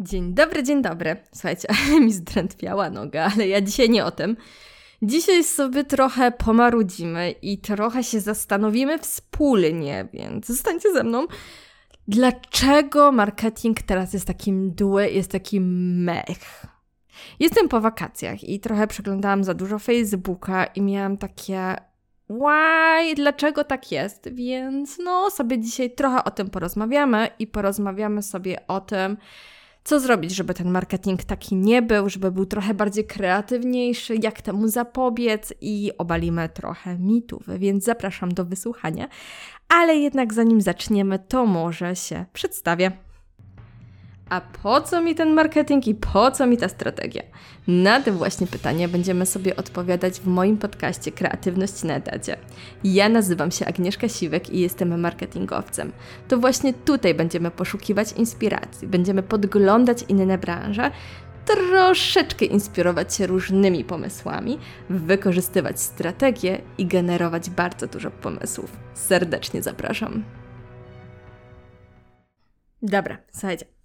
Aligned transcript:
Dzień 0.00 0.34
dobry, 0.34 0.62
dzień 0.62 0.82
dobry. 0.82 1.16
Słuchajcie, 1.32 1.68
mi 2.00 2.12
zdrętwiała 2.12 2.90
noga, 2.90 3.30
ale 3.34 3.48
ja 3.48 3.60
dzisiaj 3.60 3.90
nie 3.90 4.04
o 4.04 4.10
tym. 4.10 4.36
Dzisiaj 5.02 5.44
sobie 5.44 5.84
trochę 5.84 6.32
pomarudzimy 6.32 7.30
i 7.30 7.58
trochę 7.58 8.04
się 8.04 8.20
zastanowimy 8.20 8.98
wspólnie, 8.98 10.08
więc 10.12 10.46
zostańcie 10.46 10.92
ze 10.92 11.04
mną. 11.04 11.26
Dlaczego 12.08 13.12
marketing 13.12 13.82
teraz 13.82 14.12
jest 14.12 14.26
taki 14.26 14.52
mdły, 14.52 15.10
jest 15.10 15.30
taki 15.30 15.60
mech? 15.60 16.66
Jestem 17.40 17.68
po 17.68 17.80
wakacjach 17.80 18.44
i 18.44 18.60
trochę 18.60 18.86
przeglądałam 18.86 19.44
za 19.44 19.54
dużo 19.54 19.78
Facebooka 19.78 20.64
i 20.64 20.82
miałam 20.82 21.16
takie 21.16 21.76
why, 22.30 23.14
dlaczego 23.14 23.64
tak 23.64 23.92
jest, 23.92 24.34
więc 24.34 24.98
no 25.04 25.30
sobie 25.30 25.58
dzisiaj 25.58 25.90
trochę 25.90 26.24
o 26.24 26.30
tym 26.30 26.50
porozmawiamy 26.50 27.28
i 27.38 27.46
porozmawiamy 27.46 28.22
sobie 28.22 28.66
o 28.66 28.80
tym, 28.80 29.16
co 29.84 30.00
zrobić, 30.00 30.34
żeby 30.34 30.54
ten 30.54 30.70
marketing 30.70 31.24
taki 31.24 31.56
nie 31.56 31.82
był, 31.82 32.08
żeby 32.08 32.30
był 32.30 32.46
trochę 32.46 32.74
bardziej 32.74 33.04
kreatywniejszy, 33.04 34.14
jak 34.22 34.42
temu 34.42 34.68
zapobiec 34.68 35.54
i 35.60 35.90
obalimy 35.98 36.48
trochę 36.48 36.98
mitów, 36.98 37.42
więc 37.58 37.84
zapraszam 37.84 38.34
do 38.34 38.44
wysłuchania. 38.44 39.08
Ale 39.68 39.96
jednak 39.96 40.34
zanim 40.34 40.60
zaczniemy, 40.60 41.18
to 41.18 41.46
może 41.46 41.96
się 41.96 42.24
przedstawię. 42.32 43.09
A 44.30 44.40
po 44.40 44.80
co 44.80 45.02
mi 45.02 45.14
ten 45.14 45.34
marketing 45.34 45.86
i 45.86 45.94
po 45.94 46.30
co 46.30 46.46
mi 46.46 46.56
ta 46.56 46.68
strategia? 46.68 47.22
Na 47.68 48.00
te 48.00 48.12
właśnie 48.12 48.46
pytania 48.46 48.88
będziemy 48.88 49.26
sobie 49.26 49.56
odpowiadać 49.56 50.20
w 50.20 50.26
moim 50.26 50.58
podcaście 50.58 51.12
Kreatywność 51.12 51.82
na 51.82 51.94
etacie. 51.94 52.36
Ja 52.84 53.08
nazywam 53.08 53.50
się 53.50 53.66
Agnieszka 53.66 54.08
Siwek 54.08 54.50
i 54.50 54.60
jestem 54.60 55.00
marketingowcem. 55.00 55.92
To 56.28 56.38
właśnie 56.38 56.74
tutaj 56.74 57.14
będziemy 57.14 57.50
poszukiwać 57.50 58.12
inspiracji, 58.12 58.88
będziemy 58.88 59.22
podglądać 59.22 60.04
inne 60.08 60.38
branże, 60.38 60.90
troszeczkę 61.44 62.44
inspirować 62.44 63.14
się 63.14 63.26
różnymi 63.26 63.84
pomysłami, 63.84 64.58
wykorzystywać 64.90 65.80
strategie 65.80 66.60
i 66.78 66.86
generować 66.86 67.50
bardzo 67.50 67.86
dużo 67.86 68.10
pomysłów. 68.10 68.76
Serdecznie 68.94 69.62
zapraszam. 69.62 70.24
Dobra, 72.82 73.18
słuchajcie. 73.32 73.79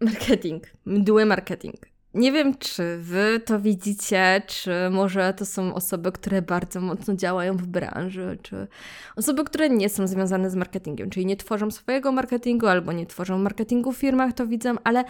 Marketing, 0.00 0.64
mdły 0.84 1.26
marketing. 1.26 1.76
Nie 2.14 2.32
wiem, 2.32 2.58
czy 2.58 2.98
wy 2.98 3.40
to 3.44 3.60
widzicie, 3.60 4.42
czy 4.46 4.70
może 4.90 5.34
to 5.34 5.46
są 5.46 5.74
osoby, 5.74 6.12
które 6.12 6.42
bardzo 6.42 6.80
mocno 6.80 7.14
działają 7.14 7.56
w 7.56 7.66
branży, 7.66 8.38
czy 8.42 8.66
osoby, 9.16 9.44
które 9.44 9.70
nie 9.70 9.88
są 9.88 10.06
związane 10.06 10.50
z 10.50 10.54
marketingiem, 10.54 11.10
czyli 11.10 11.26
nie 11.26 11.36
tworzą 11.36 11.70
swojego 11.70 12.12
marketingu 12.12 12.66
albo 12.66 12.92
nie 12.92 13.06
tworzą 13.06 13.38
marketingu 13.38 13.92
w 13.92 13.96
firmach, 13.96 14.32
to 14.32 14.46
widzę, 14.46 14.74
ale 14.84 15.04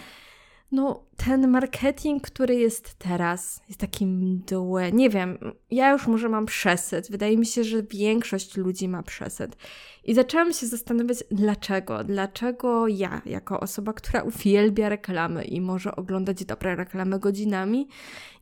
no, 0.73 1.07
ten 1.17 1.49
marketing, 1.49 2.23
który 2.23 2.55
jest 2.55 2.95
teraz, 2.95 3.63
jest 3.69 3.81
takim 3.81 4.11
mdły. 4.11 4.93
Nie 4.93 5.11
wiem, 5.11 5.39
ja 5.71 5.91
już 5.91 6.07
może 6.07 6.29
mam 6.29 6.47
przesyt. 6.47 7.11
Wydaje 7.11 7.37
mi 7.37 7.47
się, 7.47 7.65
że 7.65 7.83
większość 7.83 8.57
ludzi 8.57 8.89
ma 8.89 9.03
przesyt. 9.03 9.57
I 10.05 10.15
zaczęłam 10.15 10.53
się 10.53 10.67
zastanawiać, 10.67 11.19
dlaczego. 11.31 12.05
Dlaczego 12.05 12.89
ja, 12.89 13.23
jako 13.27 13.61
osoba, 13.61 13.93
która 13.93 14.23
uwielbia 14.23 14.89
reklamy 14.89 15.45
i 15.45 15.61
może 15.61 15.97
oglądać 15.97 16.45
dobre 16.45 16.77
reklamy 16.77 17.19
godzinami, 17.19 17.89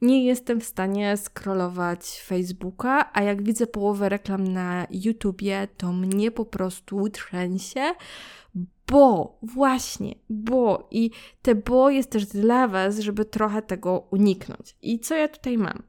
nie 0.02 0.24
jestem 0.24 0.60
w 0.60 0.64
stanie 0.64 1.16
scrollować 1.16 2.22
Facebooka, 2.26 3.10
a 3.12 3.22
jak 3.22 3.42
widzę 3.42 3.66
połowę 3.66 4.08
reklam 4.08 4.48
na 4.48 4.86
YouTubie, 4.90 5.68
to 5.76 5.92
mnie 5.92 6.30
po 6.30 6.44
prostu 6.44 7.08
trzęsie, 7.08 7.94
bo, 8.88 9.38
właśnie, 9.42 10.14
bo 10.30 10.88
i 10.90 11.10
te 11.42 11.54
bo 11.54 11.90
jest 11.90 12.10
też 12.10 12.26
dla 12.26 12.68
Was, 12.68 12.98
żeby 12.98 13.24
trochę 13.24 13.62
tego 13.62 14.08
uniknąć. 14.10 14.76
I 14.82 15.00
co 15.00 15.14
ja 15.14 15.28
tutaj 15.28 15.58
mam? 15.58 15.82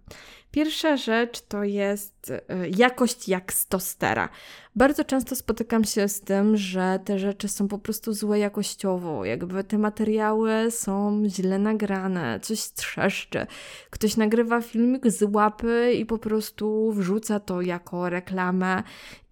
Pierwsza 0.52 0.98
rzecz 0.98 1.42
to 1.42 1.64
jest 1.64 2.31
e, 2.31 2.70
jakość 2.70 3.30
jak 3.30 3.53
z 3.53 3.68
tostera. 3.68 4.30
Bardzo 4.75 5.03
często 5.03 5.35
spotykam 5.35 5.84
się 5.84 6.08
z 6.08 6.22
tym, 6.22 6.58
że 6.58 7.00
te 7.06 7.19
rzeczy 7.19 7.47
są 7.47 7.68
po 7.68 7.78
prostu 7.78 8.13
złe 8.13 8.40
jakościowo, 8.40 9.25
jakby 9.25 9.63
te 9.63 9.78
materiały 9.78 10.72
są 10.72 11.24
źle 11.28 11.59
nagrane, 11.59 12.40
coś 12.40 12.59
trzeszczy. 12.59 13.47
Ktoś 13.90 14.18
nagrywa 14.18 14.62
filmik 14.62 15.07
z 15.07 15.36
łapy 15.36 15.94
i 16.00 16.06
po 16.06 16.18
prostu 16.18 16.91
wrzuca 16.91 17.40
to 17.40 17.62
jako 17.62 18.09
reklamę 18.09 18.84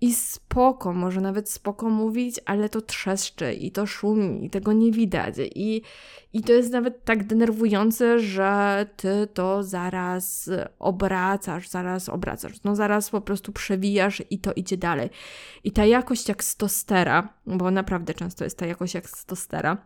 i 0.02 0.14
spoko, 0.14 0.94
może 0.94 1.22
nawet 1.22 1.50
spoko 1.50 1.90
mówić, 1.90 2.40
ale 2.46 2.70
to 2.70 2.82
trzeszczy 2.82 3.54
i 3.54 3.72
to 3.72 3.86
szumi 3.86 4.46
i 4.46 4.50
tego 4.50 4.74
nie 4.74 4.92
widać. 4.92 5.36
I, 5.56 5.82
i 6.36 6.42
to 6.42 6.54
jest 6.54 6.72
nawet 6.72 7.06
tak 7.06 7.28
denerwujące, 7.28 8.20
że 8.20 8.86
ty 8.96 9.28
to 9.34 9.64
zaraz 9.64 10.50
obracasz, 10.80 11.68
zaraz 11.68 12.10
obracasz, 12.10 12.64
no 12.64 12.76
zaraz 12.76 13.10
po 13.10 13.22
prostu 13.22 13.52
przewijasz 13.52 14.24
i 14.30 14.40
to 14.40 14.54
idzie 14.54 14.78
dalej. 14.78 15.10
I 15.64 15.72
ta 15.72 15.86
jakość 15.86 16.30
jak 16.30 16.44
z 16.44 16.56
tostera, 16.56 17.34
bo 17.46 17.72
naprawdę 17.72 18.14
często 18.14 18.44
jest 18.44 18.58
ta 18.58 18.66
jakość 18.66 18.94
jak 18.94 19.10
z 19.10 19.26
tostera, 19.26 19.78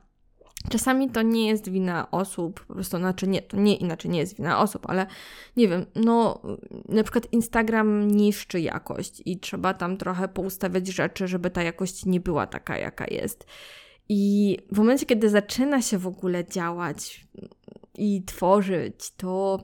Czasami 0.70 1.10
to 1.10 1.22
nie 1.22 1.48
jest 1.48 1.70
wina 1.70 2.12
osób, 2.12 2.66
po 2.66 2.74
prostu, 2.74 2.98
znaczy 2.98 3.28
nie, 3.28 3.42
to 3.42 3.58
nie 3.58 3.76
inaczej 3.76 4.12
nie 4.12 4.20
jest 4.20 4.38
wina 4.38 4.60
osób, 4.60 4.90
ale 4.90 5.06
nie 5.58 5.68
wiem, 5.68 5.86
no 5.96 6.42
na 6.90 7.04
przykład 7.04 7.34
Instagram 7.34 8.08
niszczy 8.08 8.60
jakość 8.60 9.22
i 9.26 9.40
trzeba 9.40 9.74
tam 9.74 9.98
trochę 9.98 10.28
poustawiać 10.28 10.88
rzeczy, 10.88 11.28
żeby 11.28 11.50
ta 11.50 11.64
jakość 11.64 12.06
nie 12.06 12.20
była 12.20 12.48
taka, 12.48 12.78
jaka 12.78 13.06
jest. 13.08 13.46
I 14.10 14.58
w 14.72 14.78
momencie, 14.78 15.06
kiedy 15.06 15.30
zaczyna 15.30 15.82
się 15.82 15.98
w 15.98 16.08
ogóle 16.08 16.46
działać 16.46 17.28
i 17.98 18.24
tworzyć, 18.26 19.12
to 19.18 19.60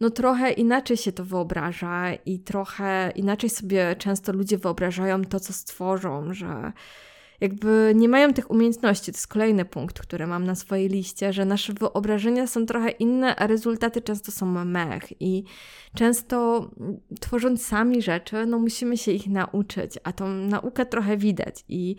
no 0.00 0.10
trochę 0.10 0.52
inaczej 0.52 0.96
się 0.96 1.12
to 1.12 1.24
wyobraża 1.24 2.14
i 2.14 2.38
trochę 2.38 3.12
inaczej 3.14 3.50
sobie 3.50 3.96
często 3.98 4.32
ludzie 4.32 4.58
wyobrażają 4.58 5.24
to, 5.24 5.40
co 5.40 5.52
stworzą, 5.52 6.32
że 6.32 6.72
jakby 7.40 7.92
nie 7.94 8.08
mają 8.08 8.32
tych 8.32 8.50
umiejętności. 8.50 9.12
To 9.12 9.18
jest 9.18 9.26
kolejny 9.26 9.64
punkt, 9.64 9.98
który 9.98 10.26
mam 10.26 10.44
na 10.44 10.54
swojej 10.54 10.88
liście, 10.88 11.32
że 11.32 11.44
nasze 11.44 11.72
wyobrażenia 11.72 12.46
są 12.46 12.66
trochę 12.66 12.90
inne, 12.90 13.36
a 13.36 13.46
rezultaty 13.46 14.02
często 14.02 14.32
są 14.32 14.46
mech 14.64 15.22
i 15.22 15.44
często 15.94 16.70
tworząc 17.20 17.66
sami 17.66 18.02
rzeczy, 18.02 18.46
no 18.46 18.58
musimy 18.58 18.96
się 18.96 19.12
ich 19.12 19.26
nauczyć, 19.26 19.98
a 20.04 20.12
tą 20.12 20.28
naukę 20.28 20.86
trochę 20.86 21.16
widać 21.16 21.64
i 21.68 21.96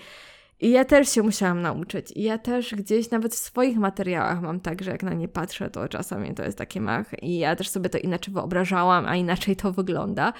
i 0.61 0.69
ja 0.69 0.85
też 0.85 1.09
się 1.09 1.23
musiałam 1.23 1.61
nauczyć. 1.61 2.11
I 2.15 2.23
ja 2.23 2.37
też 2.37 2.75
gdzieś 2.75 3.11
nawet 3.11 3.35
w 3.35 3.37
swoich 3.37 3.77
materiałach 3.77 4.41
mam 4.41 4.59
tak, 4.59 4.83
że 4.83 4.91
jak 4.91 5.03
na 5.03 5.13
nie 5.13 5.27
patrzę, 5.27 5.69
to 5.69 5.87
czasami 5.87 6.33
to 6.33 6.43
jest 6.43 6.57
takie 6.57 6.81
mach. 6.81 7.23
I 7.23 7.37
ja 7.37 7.55
też 7.55 7.69
sobie 7.69 7.89
to 7.89 7.97
inaczej 7.97 8.33
wyobrażałam, 8.33 9.05
a 9.05 9.15
inaczej 9.15 9.55
to 9.55 9.71
wygląda. 9.71 10.33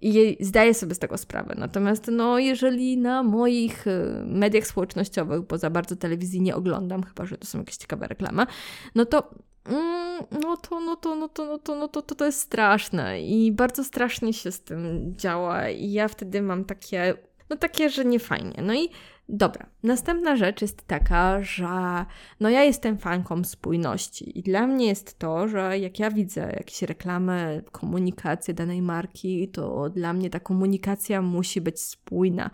I 0.00 0.36
zdaję 0.40 0.74
sobie 0.74 0.94
z 0.94 0.98
tego 0.98 1.18
sprawę. 1.18 1.54
Natomiast, 1.58 2.08
no, 2.12 2.38
jeżeli 2.38 2.98
na 2.98 3.22
moich 3.22 3.86
y, 3.86 4.22
mediach 4.26 4.66
społecznościowych, 4.66 5.40
bo 5.40 5.58
za 5.58 5.70
bardzo 5.70 5.96
telewizji 5.96 6.40
nie 6.40 6.56
oglądam, 6.56 7.02
chyba 7.02 7.26
że 7.26 7.38
to 7.38 7.46
są 7.46 7.58
jakieś 7.58 7.76
ciekawe 7.76 8.06
reklamy, 8.06 8.46
no 8.94 9.04
to 9.04 9.30
mm, 9.64 10.22
no 10.42 10.56
to, 10.56 10.80
no 10.80 10.96
to, 10.96 11.16
no 11.16 11.28
to, 11.28 11.44
no 11.46 11.58
to, 11.58 11.74
no 11.74 11.88
to, 11.88 12.02
to, 12.02 12.14
to 12.14 12.26
jest 12.26 12.40
straszne 12.40 13.22
i 13.22 13.52
bardzo 13.52 13.84
strasznie 13.84 14.32
się 14.32 14.52
z 14.52 14.60
tym 14.60 15.14
działa 15.16 15.68
i 15.68 15.92
ja 15.92 16.08
wtedy 16.08 16.42
mam 16.42 16.64
takie, 16.64 17.14
no 17.50 17.56
takie, 17.56 17.90
że 17.90 18.04
nie 18.04 18.18
fajnie. 18.18 18.62
No 18.62 18.74
i 18.74 18.88
Dobra, 19.30 19.66
następna 19.82 20.36
rzecz 20.36 20.62
jest 20.62 20.86
taka, 20.86 21.42
że 21.42 22.04
no 22.40 22.50
ja 22.50 22.64
jestem 22.64 22.98
fanką 22.98 23.44
spójności 23.44 24.38
i 24.38 24.42
dla 24.42 24.66
mnie 24.66 24.86
jest 24.86 25.18
to, 25.18 25.48
że 25.48 25.78
jak 25.78 25.98
ja 25.98 26.10
widzę 26.10 26.40
jakieś 26.40 26.82
reklamy, 26.82 27.62
komunikację 27.72 28.54
danej 28.54 28.82
marki, 28.82 29.48
to 29.48 29.90
dla 29.90 30.12
mnie 30.12 30.30
ta 30.30 30.40
komunikacja 30.40 31.22
musi 31.22 31.60
być 31.60 31.80
spójna. 31.80 32.50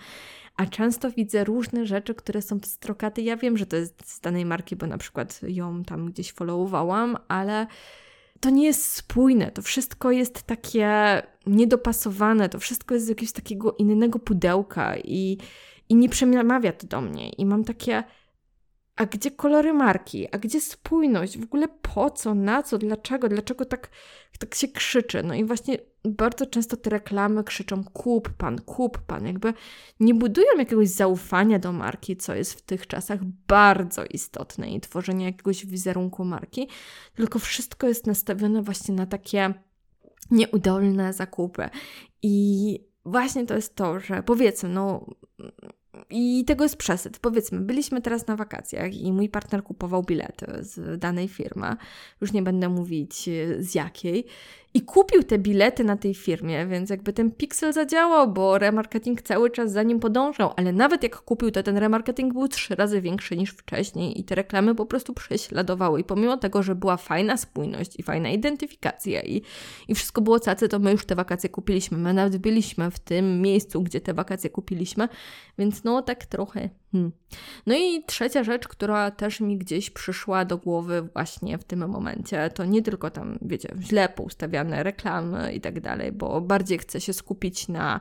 A 0.56 0.66
często 0.66 1.11
widzę 1.11 1.44
różne 1.44 1.87
rzeczy, 1.87 2.15
które 2.15 2.43
są 2.43 2.61
pstrokaty. 2.61 3.22
Ja 3.22 3.37
wiem, 3.37 3.59
że 3.59 3.66
to 3.66 3.76
jest 3.76 4.09
z 4.09 4.21
danej 4.21 4.44
marki, 4.44 4.76
bo 4.76 4.87
na 4.87 4.99
przykład 4.99 5.41
ją 5.49 5.84
tam 5.84 6.11
gdzieś 6.11 6.32
followowałam, 6.32 7.17
ale 7.29 7.67
to 8.41 8.51
nie 8.51 8.67
jest 8.67 8.95
spójne, 8.95 9.51
to 9.51 9.63
wszystko 9.63 10.11
jest 10.11 10.43
takie 10.43 11.23
niedopasowane, 11.47 12.49
to 12.49 12.59
wszystko 12.59 12.95
jest 12.95 13.07
z 13.07 13.09
jakiegoś 13.09 13.33
takiego 13.33 13.73
innego 13.73 14.19
pudełka 14.19 14.97
i 14.97 15.39
i 15.89 15.95
nie 15.95 16.09
przemawia 16.09 16.73
to 16.73 16.87
do 16.87 17.01
mnie. 17.01 17.29
I 17.29 17.47
mam 17.47 17.65
takie, 17.65 18.05
a 18.96 19.06
gdzie 19.06 19.31
kolory 19.31 19.73
marki? 19.73 20.29
A 20.32 20.38
gdzie 20.38 20.61
spójność? 20.61 21.38
W 21.38 21.44
ogóle 21.44 21.69
po 21.69 22.11
co? 22.11 22.35
Na 22.35 22.62
co? 22.62 22.79
Dlaczego? 22.79 23.29
Dlaczego 23.29 23.64
tak, 23.64 23.91
tak 24.38 24.55
się 24.55 24.69
krzyczy? 24.69 25.23
No 25.23 25.35
i 25.35 25.44
właśnie 25.44 25.79
bardzo 26.05 26.46
często 26.46 26.76
te 26.76 26.91
reklamy 26.91 27.44
krzyczą 27.44 27.85
kup 27.85 28.29
pan, 28.29 28.61
kup 28.61 28.99
pan. 28.99 29.26
Jakby 29.26 29.55
nie 30.00 30.14
budują 30.14 30.49
jakiegoś 30.58 30.88
zaufania 30.88 31.58
do 31.58 31.73
marki, 31.73 32.17
co 32.17 32.35
jest 32.35 32.55
w 32.55 32.62
tych 32.62 32.87
czasach 32.87 33.25
bardzo 33.49 34.05
istotne 34.05 34.70
i 34.70 34.81
tworzenie 34.81 35.25
jakiegoś 35.25 35.67
wizerunku 35.67 36.25
marki, 36.25 36.69
tylko 37.14 37.38
wszystko 37.38 37.88
jest 37.88 38.06
nastawione 38.06 38.62
właśnie 38.62 38.94
na 38.94 39.06
takie 39.06 39.55
nieudolne 40.31 41.12
zakupy. 41.12 41.69
I 42.23 42.79
właśnie 43.05 43.47
to 43.47 43.55
jest 43.55 43.76
to, 43.76 44.00
że 44.00 44.23
powiedzmy, 44.23 44.69
no 44.69 45.06
i 46.11 46.44
tego 46.44 46.64
jest 46.64 46.76
przesyt. 46.76 47.19
Powiedzmy, 47.19 47.61
byliśmy 47.61 48.02
teraz 48.02 48.26
na 48.26 48.37
wakacjach 48.37 48.94
i 48.94 49.12
mój 49.12 49.29
partner 49.29 49.62
kupował 49.62 50.02
bilety 50.02 50.46
z 50.61 51.00
danej 51.00 51.29
firmy, 51.29 51.76
już 52.20 52.32
nie 52.32 52.43
będę 52.43 52.69
mówić 52.69 53.29
e, 53.29 53.62
z 53.62 53.75
jakiej, 53.75 54.26
i 54.76 54.82
kupił 54.82 55.23
te 55.23 55.38
bilety 55.38 55.85
na 55.85 55.97
tej 55.97 56.15
firmie, 56.15 56.67
więc 56.67 56.91
jakby 56.91 57.12
ten 57.12 57.31
pixel 57.31 57.73
zadziałał, 57.73 58.32
bo 58.32 58.59
remarketing 58.59 59.23
cały 59.23 59.50
czas 59.50 59.73
za 59.73 59.82
nim 59.82 60.00
podążał, 60.00 60.53
ale 60.56 60.73
nawet 60.73 61.03
jak 61.03 61.17
kupił, 61.17 61.50
to 61.50 61.62
ten 61.62 61.76
remarketing 61.76 62.32
był 62.32 62.49
trzy 62.49 62.75
razy 62.75 63.00
większy 63.00 63.37
niż 63.37 63.50
wcześniej 63.50 64.21
i 64.21 64.25
te 64.25 64.35
reklamy 64.35 64.75
po 64.75 64.87
prostu 64.87 65.15
prześladowały. 65.15 66.00
I 66.00 66.05
pomimo 66.05 66.37
tego, 66.37 66.62
że 66.62 66.75
była 66.75 66.97
fajna 66.97 67.37
spójność 67.37 67.99
i 67.99 68.03
fajna 68.03 68.31
identyfikacja 68.31 69.23
i, 69.23 69.43
i 69.88 69.94
wszystko 69.94 70.21
było 70.21 70.41
cacy, 70.41 70.69
to 70.69 70.79
my 70.79 70.93
już 70.93 71.05
te 71.05 71.15
wakacje 71.15 71.50
kupiliśmy. 71.50 71.99
My 71.99 72.15
nawet 72.15 72.37
byliśmy 72.37 72.91
w 72.91 72.99
tym 72.99 73.41
miejscu, 73.41 73.82
gdzie 73.82 74.00
te 74.00 74.15
wakacje 74.15 74.50
kupiliśmy, 74.50 75.09
więc 75.59 75.85
no 75.85 76.03
tak 76.03 76.26
trochę. 76.26 76.69
Hmm. 76.93 77.12
No 77.67 77.75
i 77.75 78.05
trzecia 78.06 78.44
rzecz, 78.44 78.69
która 78.69 79.11
też 79.11 79.41
mi 79.41 79.59
gdzieś 79.59 79.91
przyszła 79.91 80.44
do 80.44 80.59
głowy 80.59 81.09
właśnie 81.12 81.59
w 81.59 81.65
tym 81.65 81.88
momencie, 81.88 82.50
to 82.55 82.65
nie 82.65 82.82
tylko 82.82 83.11
tam, 83.11 83.38
wiecie, 83.43 83.69
źle 83.81 84.09
reklamy 84.72 85.52
i 85.52 85.61
tak 85.61 85.81
dalej, 85.81 86.12
bo 86.12 86.40
bardziej 86.40 86.78
chcę 86.78 87.00
się 87.00 87.12
skupić 87.12 87.69
na 87.69 88.00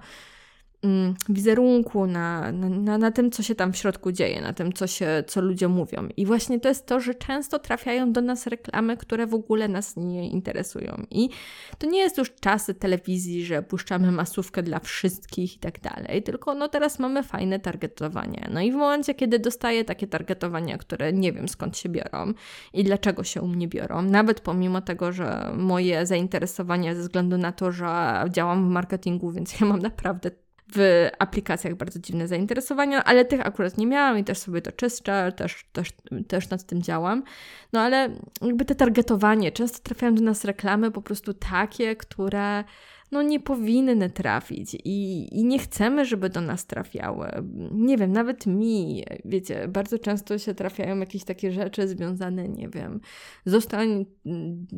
wizerunku, 1.29 2.07
na, 2.07 2.51
na, 2.51 2.97
na 2.97 3.11
tym, 3.11 3.31
co 3.31 3.43
się 3.43 3.55
tam 3.55 3.73
w 3.73 3.77
środku 3.77 4.11
dzieje, 4.11 4.41
na 4.41 4.53
tym, 4.53 4.73
co, 4.73 4.87
się, 4.87 5.23
co 5.27 5.41
ludzie 5.41 5.67
mówią. 5.67 6.07
I 6.17 6.25
właśnie 6.25 6.59
to 6.59 6.69
jest 6.69 6.85
to, 6.85 6.99
że 6.99 7.15
często 7.15 7.59
trafiają 7.59 8.11
do 8.11 8.21
nas 8.21 8.47
reklamy, 8.47 8.97
które 8.97 9.27
w 9.27 9.33
ogóle 9.33 9.67
nas 9.67 9.97
nie 9.97 10.29
interesują. 10.29 11.03
I 11.11 11.29
to 11.77 11.87
nie 11.87 11.99
jest 11.99 12.17
już 12.17 12.33
czasy 12.39 12.73
telewizji, 12.73 13.45
że 13.45 13.63
puszczamy 13.63 14.11
masówkę 14.11 14.63
dla 14.63 14.79
wszystkich 14.79 15.55
i 15.55 15.59
tak 15.59 15.81
dalej, 15.81 16.23
tylko 16.23 16.53
no 16.53 16.67
teraz 16.67 16.99
mamy 16.99 17.23
fajne 17.23 17.59
targetowanie. 17.59 18.49
No 18.53 18.61
i 18.61 18.71
w 18.71 18.75
momencie, 18.75 19.13
kiedy 19.13 19.39
dostaję 19.39 19.85
takie 19.85 20.07
targetowania, 20.07 20.77
które 20.77 21.13
nie 21.13 21.33
wiem 21.33 21.47
skąd 21.47 21.77
się 21.77 21.89
biorą 21.89 22.33
i 22.73 22.83
dlaczego 22.83 23.23
się 23.23 23.41
u 23.41 23.47
mnie 23.47 23.67
biorą, 23.67 24.01
nawet 24.01 24.41
pomimo 24.41 24.81
tego, 24.81 25.11
że 25.11 25.51
moje 25.57 26.05
zainteresowania 26.05 26.95
ze 26.95 27.01
względu 27.01 27.37
na 27.37 27.51
to, 27.51 27.71
że 27.71 28.23
działam 28.29 28.67
w 28.67 28.71
marketingu, 28.71 29.31
więc 29.31 29.59
ja 29.59 29.67
mam 29.67 29.79
naprawdę 29.79 30.31
w 30.75 31.09
aplikacjach 31.19 31.75
bardzo 31.75 31.99
dziwne 31.99 32.27
zainteresowania, 32.27 33.03
ale 33.03 33.25
tych 33.25 33.47
akurat 33.47 33.77
nie 33.77 33.87
miałam 33.87 34.17
i 34.17 34.23
też 34.23 34.37
sobie 34.37 34.61
to 34.61 34.71
czyszczę, 34.71 35.31
też, 35.35 35.65
też, 35.73 35.89
też 36.27 36.49
nad 36.49 36.63
tym 36.63 36.81
działam. 36.81 37.23
No 37.73 37.79
ale 37.79 38.09
jakby 38.41 38.65
te 38.65 38.75
targetowanie, 38.75 39.51
często 39.51 39.79
trafiają 39.83 40.15
do 40.15 40.21
nas 40.21 40.45
reklamy 40.45 40.91
po 40.91 41.01
prostu 41.01 41.33
takie, 41.33 41.95
które 41.95 42.63
no 43.13 43.21
nie 43.21 43.39
powinny 43.39 44.09
trafić 44.09 44.75
i, 44.83 45.27
i 45.39 45.45
nie 45.45 45.59
chcemy, 45.59 46.05
żeby 46.05 46.29
do 46.29 46.41
nas 46.41 46.65
trafiały. 46.65 47.27
Nie 47.71 47.97
wiem, 47.97 48.11
nawet 48.11 48.45
mi, 48.45 49.03
wiecie, 49.25 49.67
bardzo 49.67 49.99
często 49.99 50.37
się 50.37 50.53
trafiają 50.53 50.99
jakieś 50.99 51.23
takie 51.23 51.51
rzeczy 51.51 51.87
związane, 51.87 52.49
nie 52.49 52.69
wiem, 52.69 52.99
zostań 53.45 54.05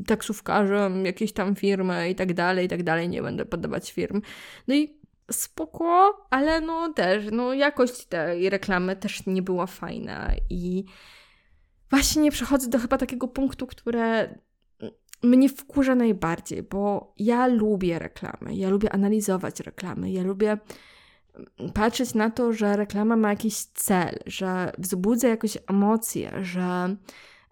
taksówkarzem 0.07 1.05
jakiejś 1.05 1.33
tam 1.33 1.55
firmy 1.55 2.09
i 2.09 2.15
tak 2.15 2.33
dalej, 2.33 2.65
i 2.65 2.69
tak 2.69 2.83
dalej, 2.83 3.09
nie 3.09 3.21
będę 3.21 3.45
podawać 3.45 3.91
firm. 3.91 4.21
No 4.67 4.75
i 4.75 5.04
spoko, 5.31 6.17
ale 6.29 6.61
no 6.61 6.93
też, 6.93 7.25
no 7.31 7.53
jakość 7.53 8.05
tej 8.05 8.49
reklamy 8.49 8.95
też 8.95 9.25
nie 9.25 9.41
była 9.41 9.67
fajna 9.67 10.31
i 10.49 10.85
właśnie 11.89 12.31
przechodzę 12.31 12.69
do 12.69 12.79
chyba 12.79 12.97
takiego 12.97 13.27
punktu, 13.27 13.67
które 13.67 14.35
mnie 15.23 15.49
wkurza 15.49 15.95
najbardziej, 15.95 16.63
bo 16.63 17.13
ja 17.17 17.47
lubię 17.47 17.99
reklamy, 17.99 18.55
ja 18.55 18.69
lubię 18.69 18.93
analizować 18.93 19.59
reklamy, 19.59 20.11
ja 20.11 20.23
lubię 20.23 20.57
patrzeć 21.73 22.13
na 22.13 22.29
to, 22.29 22.53
że 22.53 22.77
reklama 22.77 23.15
ma 23.15 23.29
jakiś 23.29 23.55
cel, 23.55 24.19
że 24.25 24.71
wzbudza 24.77 25.27
jakąś 25.27 25.57
emocję, 25.67 26.31
że 26.41 26.95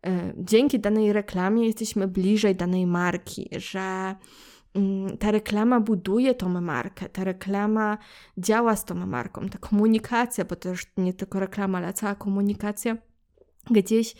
y, 0.07 0.09
dzięki 0.37 0.79
danej 0.79 1.13
reklamie 1.13 1.65
jesteśmy 1.65 2.07
bliżej 2.07 2.55
danej 2.55 2.87
marki, 2.87 3.49
że 3.51 4.15
ta 5.19 5.31
reklama 5.31 5.79
buduje 5.79 6.35
tą 6.35 6.49
markę, 6.61 7.09
ta 7.09 7.23
reklama 7.23 7.97
działa 8.37 8.75
z 8.75 8.85
tą 8.85 8.95
marką, 8.95 9.49
ta 9.49 9.57
komunikacja, 9.57 10.45
bo 10.45 10.69
już 10.69 10.85
nie 10.97 11.13
tylko 11.13 11.39
reklama, 11.39 11.77
ale 11.77 11.93
cała 11.93 12.15
komunikacja 12.15 12.97
gdzieś 13.71 14.15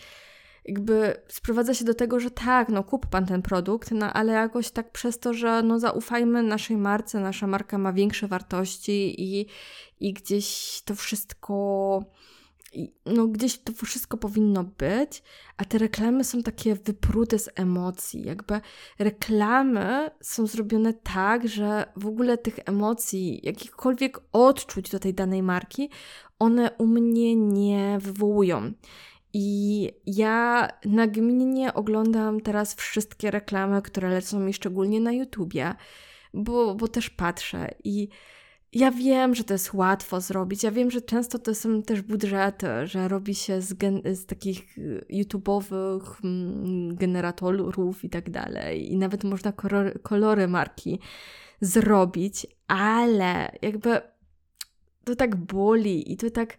jakby 0.64 1.16
sprowadza 1.28 1.74
się 1.74 1.84
do 1.84 1.94
tego, 1.94 2.20
że 2.20 2.30
tak, 2.30 2.68
no 2.68 2.84
kup 2.84 3.06
pan 3.06 3.26
ten 3.26 3.42
produkt, 3.42 3.90
no 3.90 4.12
ale 4.12 4.32
jakoś 4.32 4.70
tak 4.70 4.92
przez 4.92 5.18
to, 5.18 5.34
że 5.34 5.62
no 5.62 5.78
zaufajmy 5.78 6.42
naszej 6.42 6.76
marce, 6.76 7.20
nasza 7.20 7.46
marka 7.46 7.78
ma 7.78 7.92
większe 7.92 8.28
wartości 8.28 9.22
i, 9.22 9.46
i 10.00 10.12
gdzieś 10.12 10.80
to 10.84 10.94
wszystko 10.94 12.04
no 13.06 13.26
gdzieś 13.26 13.58
to 13.58 13.72
wszystko 13.72 14.16
powinno 14.16 14.64
być, 14.64 15.22
a 15.56 15.64
te 15.64 15.78
reklamy 15.78 16.24
są 16.24 16.42
takie 16.42 16.74
wyprute 16.74 17.38
z 17.38 17.50
emocji. 17.54 18.24
Jakby 18.24 18.60
reklamy 18.98 20.10
są 20.20 20.46
zrobione 20.46 20.92
tak, 20.92 21.48
że 21.48 21.92
w 21.96 22.06
ogóle 22.06 22.38
tych 22.38 22.58
emocji, 22.66 23.40
jakichkolwiek 23.42 24.20
odczuć 24.32 24.90
do 24.90 24.98
tej 24.98 25.14
danej 25.14 25.42
marki, 25.42 25.90
one 26.38 26.70
u 26.78 26.86
mnie 26.86 27.36
nie 27.36 27.98
wywołują. 28.00 28.72
I 29.32 29.90
ja 30.06 30.68
nagminnie 30.84 31.74
oglądam 31.74 32.40
teraz 32.40 32.74
wszystkie 32.74 33.30
reklamy, 33.30 33.82
które 33.82 34.08
lecą 34.08 34.40
mi 34.40 34.54
szczególnie 34.54 35.00
na 35.00 35.12
YouTubie, 35.12 35.74
bo, 36.34 36.74
bo 36.74 36.88
też 36.88 37.10
patrzę 37.10 37.74
i 37.84 38.08
ja 38.74 38.90
wiem, 38.90 39.34
że 39.34 39.44
to 39.44 39.54
jest 39.54 39.74
łatwo 39.74 40.20
zrobić. 40.20 40.62
Ja 40.62 40.70
wiem, 40.70 40.90
że 40.90 41.00
często 41.00 41.38
to 41.38 41.54
są 41.54 41.82
też 41.82 42.02
budżety, 42.02 42.66
że 42.84 43.08
robi 43.08 43.34
się 43.34 43.60
z, 43.60 43.74
gen- 43.74 44.02
z 44.14 44.26
takich 44.26 44.78
y, 44.78 45.04
YouTube'owych 45.10 46.00
mm, 46.24 46.94
generatorów 46.94 48.04
i 48.04 48.10
tak 48.10 48.30
dalej. 48.30 48.92
I 48.92 48.96
nawet 48.96 49.24
można 49.24 49.52
kolory, 49.52 49.98
kolory 50.02 50.48
marki 50.48 50.98
zrobić, 51.60 52.46
ale 52.66 53.52
jakby 53.62 54.00
to 55.04 55.16
tak 55.16 55.36
boli 55.36 56.12
i 56.12 56.16
to 56.16 56.30
tak 56.30 56.58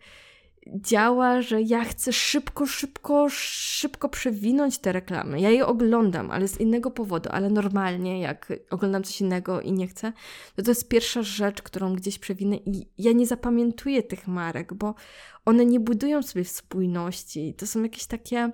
działa, 0.68 1.42
że 1.42 1.62
ja 1.62 1.84
chcę 1.84 2.14
szybko, 2.14 2.66
szybko, 2.66 3.28
szybko 3.30 4.10
przewinąć 4.10 4.78
te 4.78 4.92
reklamy. 4.92 5.42
Ja 5.42 5.50
je 5.50 5.66
oglądam, 5.66 6.32
ale 6.32 6.48
z 6.48 6.60
innego 6.60 6.92
powodu, 6.92 7.30
ale 7.34 7.50
normalnie, 7.50 8.20
jak 8.20 8.54
oglądam 8.70 9.04
coś 9.04 9.22
innego 9.22 9.62
i 9.62 9.72
nie 9.72 9.88
chcę, 9.88 10.14
to 10.56 10.64
to 10.64 10.72
jest 10.72 10.88
pierwsza 10.88 11.24
rzecz, 11.24 11.62
którą 11.62 11.96
gdzieś 11.96 12.20
przewinę 12.20 12.56
i 12.56 12.88
ja 12.98 13.12
nie 13.12 13.28
zapamiętuję 13.28 14.04
tych 14.04 14.28
marek, 14.28 14.74
bo 14.74 14.96
one 15.46 15.66
nie 15.66 15.80
budują 15.80 16.24
sobie 16.24 16.46
spójności. 16.46 17.54
To 17.54 17.68
są 17.68 17.84
jakieś 17.84 18.06
takie 18.06 18.52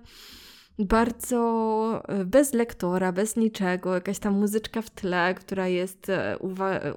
bardzo 0.79 2.03
e, 2.07 2.25
bez 2.25 2.53
lektora, 2.53 3.11
bez 3.11 3.35
niczego, 3.35 3.93
jakaś 3.93 4.19
tam 4.19 4.39
muzyczka 4.39 4.81
w 4.81 4.89
tle, 4.89 5.35
która 5.35 5.67
jest 5.67 6.09
e, 6.09 6.37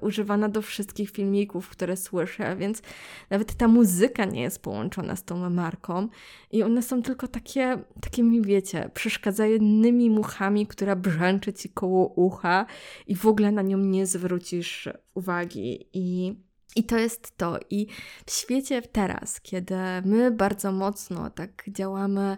używana 0.00 0.48
do 0.48 0.62
wszystkich 0.62 1.10
filmików, 1.10 1.68
które 1.68 1.96
słyszę, 1.96 2.56
więc 2.56 2.82
nawet 3.30 3.54
ta 3.54 3.68
muzyka 3.68 4.24
nie 4.24 4.42
jest 4.42 4.62
połączona 4.62 5.16
z 5.16 5.24
tą 5.24 5.50
marką 5.50 6.08
i 6.50 6.62
one 6.62 6.82
są 6.82 7.02
tylko 7.02 7.28
takie, 7.28 7.78
takimi, 8.00 8.42
wiecie, 8.42 8.90
przeszkadzającymi 8.94 10.10
muchami, 10.10 10.66
która 10.66 10.96
brzęczy 10.96 11.52
ci 11.52 11.68
koło 11.68 12.06
ucha 12.06 12.66
i 13.06 13.16
w 13.16 13.26
ogóle 13.26 13.52
na 13.52 13.62
nią 13.62 13.78
nie 13.78 14.06
zwrócisz 14.06 14.88
uwagi 15.14 15.88
i 15.92 16.34
i 16.76 16.84
to 16.84 16.98
jest 16.98 17.36
to. 17.36 17.58
I 17.70 17.86
w 18.26 18.30
świecie 18.30 18.82
teraz, 18.82 19.40
kiedy 19.40 19.74
my 20.04 20.30
bardzo 20.30 20.72
mocno 20.72 21.30
tak 21.30 21.64
działamy 21.68 22.36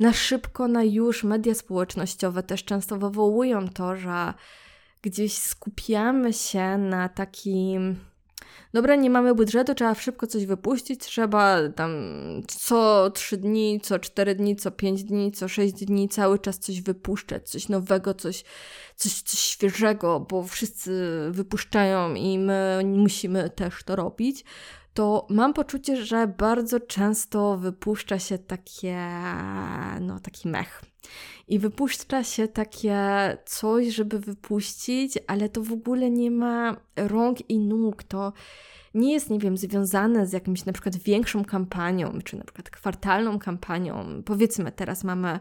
na 0.00 0.12
szybko, 0.12 0.68
na 0.68 0.84
już 0.84 1.24
media 1.24 1.54
społecznościowe 1.54 2.42
też 2.42 2.64
często 2.64 2.98
wywołują 2.98 3.68
to, 3.68 3.96
że 3.96 4.34
gdzieś 5.02 5.38
skupiamy 5.38 6.32
się 6.32 6.78
na 6.78 7.08
takim 7.08 7.96
dobra, 8.74 8.94
nie 8.94 9.10
mamy 9.10 9.34
budżetu, 9.34 9.74
trzeba 9.74 9.94
szybko 9.94 10.26
coś 10.26 10.46
wypuścić, 10.46 11.00
trzeba 11.00 11.68
tam 11.68 11.92
co 12.48 13.10
3 13.10 13.36
dni, 13.36 13.80
co 13.82 13.98
4 13.98 14.34
dni, 14.34 14.56
co 14.56 14.70
5 14.70 15.04
dni, 15.04 15.32
co 15.32 15.48
6 15.48 15.74
dni 15.74 16.08
cały 16.08 16.38
czas 16.38 16.58
coś 16.58 16.80
wypuszczać, 16.80 17.50
coś 17.50 17.68
nowego, 17.68 18.14
coś, 18.14 18.44
coś, 18.96 19.22
coś 19.22 19.40
świeżego, 19.40 20.26
bo 20.30 20.42
wszyscy 20.42 20.92
wypuszczają 21.30 22.14
i 22.14 22.38
my 22.38 22.80
musimy 22.84 23.50
też 23.50 23.82
to 23.84 23.96
robić 23.96 24.44
to 24.98 25.26
mam 25.28 25.54
poczucie, 25.54 26.04
że 26.04 26.26
bardzo 26.26 26.80
często 26.80 27.56
wypuszcza 27.56 28.18
się 28.18 28.38
takie, 28.38 28.96
no 30.00 30.20
taki 30.20 30.48
mech. 30.48 30.82
I 31.48 31.58
wypuszcza 31.58 32.24
się 32.24 32.48
takie 32.48 32.98
coś, 33.46 33.86
żeby 33.86 34.18
wypuścić, 34.18 35.18
ale 35.26 35.48
to 35.48 35.62
w 35.62 35.72
ogóle 35.72 36.10
nie 36.10 36.30
ma 36.30 36.76
rąk 36.96 37.50
i 37.50 37.58
nóg. 37.58 38.02
To 38.02 38.32
nie 38.94 39.12
jest, 39.12 39.30
nie 39.30 39.38
wiem, 39.38 39.56
związane 39.56 40.26
z 40.26 40.32
jakimś 40.32 40.64
na 40.64 40.72
przykład 40.72 40.96
większą 40.96 41.44
kampanią, 41.44 42.18
czy 42.24 42.36
na 42.36 42.44
przykład 42.44 42.70
kwartalną 42.70 43.38
kampanią. 43.38 44.22
Powiedzmy, 44.24 44.72
teraz 44.72 45.04
mamy 45.04 45.40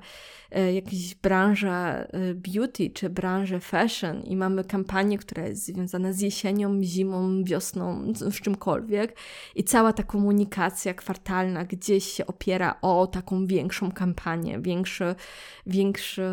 e, 0.51 0.74
jakąś 0.74 1.16
branżę 1.16 2.08
e, 2.12 2.34
beauty, 2.34 2.89
czy 2.89 3.10
branżę 3.10 3.60
fashion 3.60 4.22
i 4.24 4.36
mamy 4.36 4.63
kampanię, 4.63 5.18
która 5.18 5.48
jest 5.48 5.66
związana 5.66 6.13
z 6.13 6.22
jesienią, 6.22 6.84
zimą, 6.84 7.44
wiosną, 7.44 8.13
z 8.13 8.42
czymkolwiek 8.42 9.18
i 9.56 9.63
cała 9.63 9.94
ta 9.94 10.04
komunikacja 10.04 10.94
kwartalna 10.94 11.66
gdzieś 11.66 12.04
się 12.04 12.27
opiera 12.27 12.77
o 12.82 13.08
taką 13.08 13.48
większą 13.48 13.92
kampanię, 13.92 14.60
większy, 14.60 15.16
większy 15.66 16.30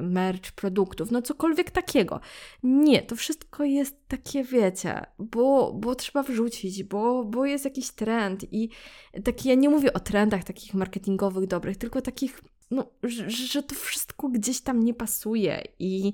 merch 0.00 0.52
produktów, 0.52 1.10
no 1.10 1.22
cokolwiek 1.22 1.70
takiego. 1.70 2.20
Nie, 2.62 3.02
to 3.02 3.16
wszystko 3.16 3.64
jest 3.64 4.03
takie, 4.16 4.44
wiecie, 4.44 5.06
bo, 5.18 5.72
bo 5.72 5.94
trzeba 5.94 6.22
wrzucić, 6.22 6.84
bo, 6.84 7.24
bo 7.24 7.46
jest 7.46 7.64
jakiś 7.64 7.90
trend 7.90 8.52
i 8.52 8.68
taki, 9.24 9.48
ja 9.48 9.54
nie 9.54 9.68
mówię 9.68 9.92
o 9.92 10.00
trendach 10.00 10.44
takich 10.44 10.74
marketingowych 10.74 11.46
dobrych, 11.46 11.76
tylko 11.76 12.00
takich, 12.00 12.40
no, 12.70 12.86
że, 13.02 13.30
że 13.30 13.62
to 13.62 13.74
wszystko 13.74 14.28
gdzieś 14.28 14.60
tam 14.60 14.84
nie 14.84 14.94
pasuje 14.94 15.64
i 15.78 16.12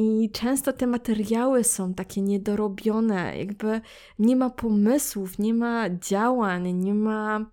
i 0.00 0.30
często 0.30 0.72
te 0.72 0.86
materiały 0.86 1.64
są 1.64 1.94
takie 1.94 2.22
niedorobione, 2.22 3.38
jakby 3.38 3.80
nie 4.18 4.36
ma 4.36 4.50
pomysłów, 4.50 5.38
nie 5.38 5.54
ma 5.54 5.90
działań, 5.90 6.72
nie 6.72 6.94
ma. 6.94 7.50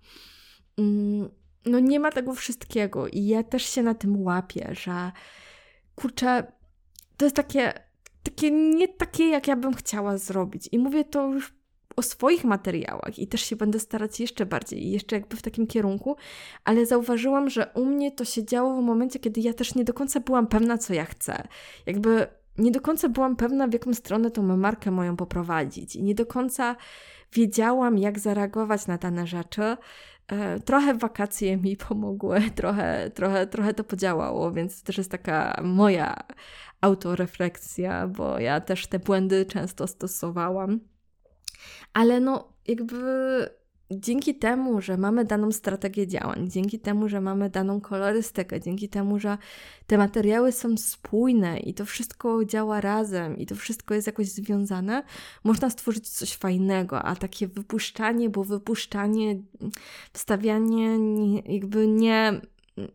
Mm, 0.78 1.30
no, 1.66 1.80
nie 1.80 2.00
ma 2.00 2.12
tego 2.12 2.34
wszystkiego. 2.34 3.08
I 3.08 3.26
ja 3.26 3.44
też 3.44 3.64
się 3.64 3.84
na 3.84 3.94
tym 3.94 4.22
łapię, 4.22 4.70
że 4.72 5.12
kurczę, 5.96 6.52
to 7.18 7.26
jest 7.26 7.36
takie, 7.36 7.74
takie 8.26 8.52
nie 8.52 8.88
takie, 8.88 9.30
jak 9.30 9.48
ja 9.48 9.56
bym 9.56 9.74
chciała 9.74 10.18
zrobić. 10.18 10.70
I 10.72 10.80
mówię 10.80 11.04
to 11.04 11.28
już 11.28 11.54
o 11.96 12.02
swoich 12.02 12.44
materiałach 12.44 13.20
i 13.20 13.28
też 13.28 13.42
się 13.42 13.56
będę 13.56 13.80
starać 13.80 14.20
jeszcze 14.20 14.46
bardziej, 14.46 14.92
jeszcze 14.92 15.16
jakby 15.16 15.36
w 15.38 15.42
takim 15.42 15.68
kierunku, 15.68 16.16
ale 16.64 16.86
zauważyłam, 16.86 17.50
że 17.50 17.72
u 17.74 17.86
mnie 17.86 18.12
to 18.12 18.26
się 18.26 18.46
działo 18.46 18.82
w 18.82 18.84
momencie, 18.84 19.20
kiedy 19.20 19.42
ja 19.42 19.54
też 19.54 19.76
nie 19.76 19.84
do 19.84 19.94
końca 19.94 20.20
byłam 20.20 20.48
pewna, 20.48 20.78
co 20.78 20.94
ja 20.94 21.06
chcę. 21.06 21.48
Jakby 21.86 22.28
nie 22.58 22.72
do 22.72 22.82
końca 22.82 23.10
byłam 23.10 23.36
pewna, 23.36 23.68
w 23.68 23.74
jaką 23.74 23.94
stronę 23.94 24.32
tą 24.32 24.58
markę 24.58 24.92
moją 24.92 25.16
poprowadzić 25.16 25.96
i 25.96 26.04
nie 26.04 26.16
do 26.16 26.26
końca 26.26 26.76
wiedziałam, 27.34 27.98
jak 27.98 28.20
zareagować 28.20 28.88
na 28.88 28.98
dane 28.98 29.28
rzeczy. 29.28 29.78
E, 30.28 30.60
trochę 30.60 30.94
wakacje 30.94 31.58
mi 31.58 31.78
pomogły, 31.78 32.42
trochę, 32.56 33.12
trochę, 33.12 33.48
trochę 33.48 33.74
to 33.74 33.84
podziałało, 33.84 34.52
więc 34.52 34.82
to 34.82 34.86
też 34.88 34.98
jest 34.98 35.12
taka 35.12 35.62
moja 35.64 36.16
autorefleksja, 36.82 38.08
bo 38.08 38.40
ja 38.40 38.62
też 38.62 38.88
te 38.88 39.00
błędy 39.00 39.46
często 39.46 39.88
stosowałam. 39.88 40.80
Ale 41.94 42.20
no, 42.20 42.54
jakby 42.68 42.96
dzięki 43.92 44.36
temu, 44.36 44.82
że 44.82 44.98
mamy 44.98 45.26
daną 45.26 45.52
strategię 45.52 46.08
działań, 46.08 46.50
dzięki 46.50 46.80
temu, 46.80 47.10
że 47.10 47.22
mamy 47.22 47.50
daną 47.50 47.82
kolorystykę, 47.82 48.62
dzięki 48.62 48.90
temu, 48.90 49.20
że 49.20 49.38
te 49.88 49.98
materiały 49.98 50.52
są 50.52 50.78
spójne 50.78 51.60
i 51.60 51.74
to 51.74 51.86
wszystko 51.86 52.46
działa 52.46 52.82
razem 52.82 53.38
i 53.38 53.46
to 53.46 53.56
wszystko 53.56 53.94
jest 53.94 54.08
jakoś 54.08 54.28
związane, 54.28 55.04
można 55.44 55.70
stworzyć 55.70 56.10
coś 56.10 56.34
fajnego, 56.34 57.02
a 57.02 57.16
takie 57.16 57.48
wypuszczanie, 57.48 58.30
bo 58.30 58.44
wypuszczanie, 58.44 59.36
wstawianie 60.14 60.98
jakby 61.46 61.88
nie 61.88 62.42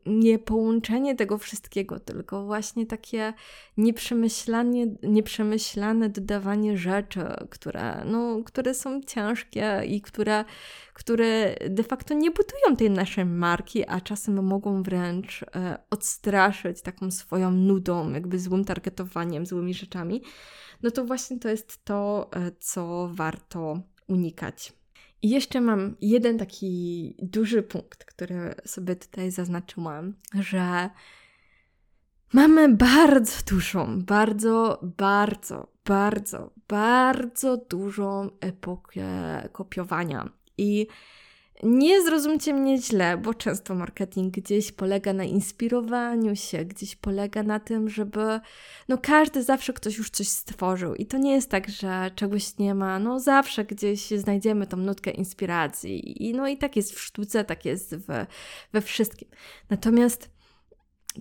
nie 0.06 0.38
połączenie 0.38 1.14
tego 1.14 1.38
wszystkiego, 1.38 2.00
tylko 2.00 2.44
właśnie 2.44 2.87
takie 2.87 3.32
nieprzemyślanie, 3.76 4.87
nieprzemyślane 5.02 6.08
dodawanie 6.08 6.76
rzeczy, 6.76 7.20
które, 7.50 8.04
no, 8.04 8.42
które 8.44 8.75
są 8.75 9.00
ciężkie 9.02 9.82
i 9.87 10.00
które, 10.00 10.44
które 10.94 11.54
de 11.68 11.82
facto 11.82 12.14
nie 12.14 12.30
budują 12.30 12.76
tej 12.76 12.90
naszej 12.90 13.25
marki, 13.25 13.87
a 13.88 14.00
czasem 14.00 14.44
mogą 14.46 14.82
wręcz 14.82 15.42
e, 15.42 15.78
odstraszyć 15.90 16.82
taką 16.82 17.10
swoją 17.10 17.50
nudą, 17.50 18.12
jakby 18.12 18.38
złym 18.38 18.64
targetowaniem, 18.64 19.46
złymi 19.46 19.75
rzeczami. 19.75 20.22
No 20.82 20.90
to 20.90 21.04
właśnie 21.04 21.38
to 21.38 21.49
jest 21.49 21.84
to, 21.84 22.30
e, 22.32 22.50
co 22.58 23.10
warto 23.12 23.80
unikać. 24.08 24.79
I 25.22 25.30
jeszcze 25.30 25.60
mam 25.60 25.96
jeden 26.00 26.38
taki 26.38 27.14
duży 27.18 27.62
punkt, 27.62 28.04
który 28.04 28.54
sobie 28.64 28.96
tutaj 28.96 29.30
zaznaczyłam, 29.30 30.14
że 30.40 30.90
mamy 32.32 32.68
bardzo 32.76 33.32
dużą, 33.50 34.02
bardzo, 34.04 34.80
bardzo, 34.82 35.72
bardzo, 35.84 36.52
bardzo 36.68 37.56
dużą 37.56 38.30
epokę 38.40 39.08
kopiowania. 39.52 40.30
I 40.58 40.86
nie 41.62 42.02
zrozumcie 42.02 42.55
mnie 42.55 42.79
źle, 42.79 43.17
bo 43.17 43.35
często 43.35 43.75
marketing 43.75 44.35
gdzieś 44.35 44.73
polega 44.73 45.12
na 45.12 45.25
inspirowaniu 45.25 46.37
się, 46.37 46.64
gdzieś 46.64 46.97
polega 46.97 47.43
na 47.43 47.61
tym, 47.61 47.88
żeby. 47.88 48.40
No, 48.88 48.99
każdy 48.99 49.43
zawsze 49.43 49.73
ktoś 49.73 49.99
już 49.99 50.11
coś 50.11 50.29
stworzył. 50.29 50.95
I 50.95 51.07
to 51.07 51.19
nie 51.19 51.33
jest 51.33 51.50
tak, 51.50 51.69
że 51.69 52.11
czegoś 52.14 52.59
nie 52.59 52.75
ma. 52.75 52.99
No, 52.99 53.21
zawsze 53.21 53.64
gdzieś 53.64 54.11
znajdziemy 54.11 54.67
tą 54.67 54.76
nutkę 54.76 55.11
inspiracji. 55.11 56.26
I 56.26 56.35
no, 56.35 56.49
i 56.49 56.57
tak 56.57 56.76
jest 56.76 56.95
w 56.95 57.00
sztuce, 57.00 57.45
tak 57.45 57.64
jest 57.64 57.97
w, 57.97 58.26
we 58.73 58.81
wszystkim. 58.81 59.29
Natomiast. 59.71 60.39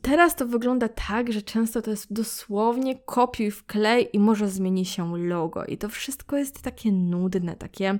Teraz 0.01 0.35
to 0.35 0.45
wygląda 0.45 0.87
tak, 0.87 1.33
że 1.33 1.41
często 1.41 1.81
to 1.81 1.91
jest 1.91 2.13
dosłownie 2.13 2.95
kopiuj 2.95 3.51
w 3.51 3.65
klej 3.65 4.09
i 4.13 4.19
może 4.19 4.49
zmieni 4.49 4.85
się 4.85 5.17
logo. 5.17 5.65
I 5.65 5.77
to 5.77 5.89
wszystko 5.89 6.37
jest 6.37 6.61
takie 6.61 6.91
nudne, 6.91 7.55
takie 7.55 7.99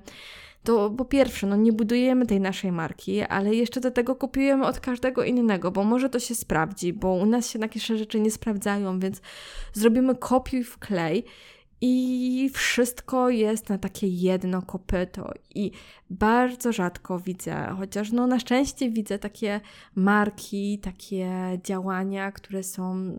to 0.64 0.90
po 0.90 1.06
pierwsze, 1.06 1.48
no 1.48 1.56
nie 1.56 1.74
budujemy 1.74 2.26
tej 2.26 2.40
naszej 2.40 2.72
marki, 2.72 3.22
ale 3.22 3.56
jeszcze 3.56 3.82
do 3.82 3.92
tego 3.92 4.16
kupujemy 4.16 4.66
od 4.66 4.80
każdego 4.80 5.24
innego, 5.24 5.72
bo 5.72 5.84
może 5.84 6.10
to 6.10 6.20
się 6.20 6.36
sprawdzi, 6.36 6.94
bo 6.94 7.14
u 7.14 7.26
nas 7.26 7.50
się 7.50 7.60
takie 7.60 7.80
rzeczy 7.80 8.20
nie 8.20 8.32
sprawdzają, 8.32 9.00
więc 9.00 9.22
zrobimy 9.74 10.16
kopiuj 10.16 10.64
w 10.64 10.78
klej 10.78 11.26
i 11.82 12.50
wszystko 12.54 13.30
jest 13.30 13.70
na 13.70 13.78
takie 13.78 14.08
jedno 14.08 14.62
kopyto 14.62 15.34
i 15.56 15.72
bardzo 16.10 16.74
rzadko 16.74 17.20
widzę, 17.20 17.76
chociaż 17.78 18.12
no 18.12 18.28
na 18.28 18.40
szczęście 18.40 18.90
widzę 18.90 19.20
takie 19.20 19.62
marki, 19.96 20.80
takie 20.80 21.60
działania, 21.64 22.32
które 22.32 22.64
są 22.64 23.14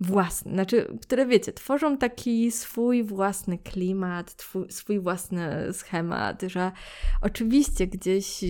własny, 0.00 0.52
znaczy, 0.52 0.98
które 1.02 1.26
wiecie, 1.26 1.52
tworzą 1.52 1.98
taki 1.98 2.50
swój 2.50 3.04
własny 3.04 3.58
klimat, 3.58 4.36
twój, 4.36 4.66
swój 4.70 5.00
własny 5.00 5.72
schemat, 5.72 6.42
że 6.42 6.72
oczywiście 7.22 7.86
gdzieś 7.86 8.44
e, 8.44 8.46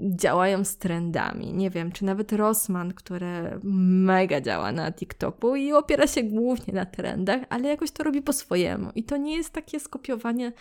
działają 0.00 0.64
z 0.64 0.76
trendami. 0.76 1.52
Nie 1.52 1.70
wiem, 1.70 1.92
czy 1.92 2.04
nawet 2.04 2.32
Rossman, 2.32 2.92
który 2.92 3.58
mega 3.62 4.40
działa 4.40 4.72
na 4.72 4.92
TikToku 4.92 5.56
i 5.56 5.72
opiera 5.72 6.06
się 6.06 6.22
głównie 6.22 6.74
na 6.74 6.86
trendach, 6.86 7.40
ale 7.48 7.68
jakoś 7.68 7.90
to 7.90 8.04
robi 8.04 8.22
po 8.22 8.32
swojemu. 8.32 8.90
I 8.94 9.04
to 9.04 9.16
nie 9.16 9.36
jest 9.36 9.52
takie 9.52 9.80
skopiowanie 9.80 10.52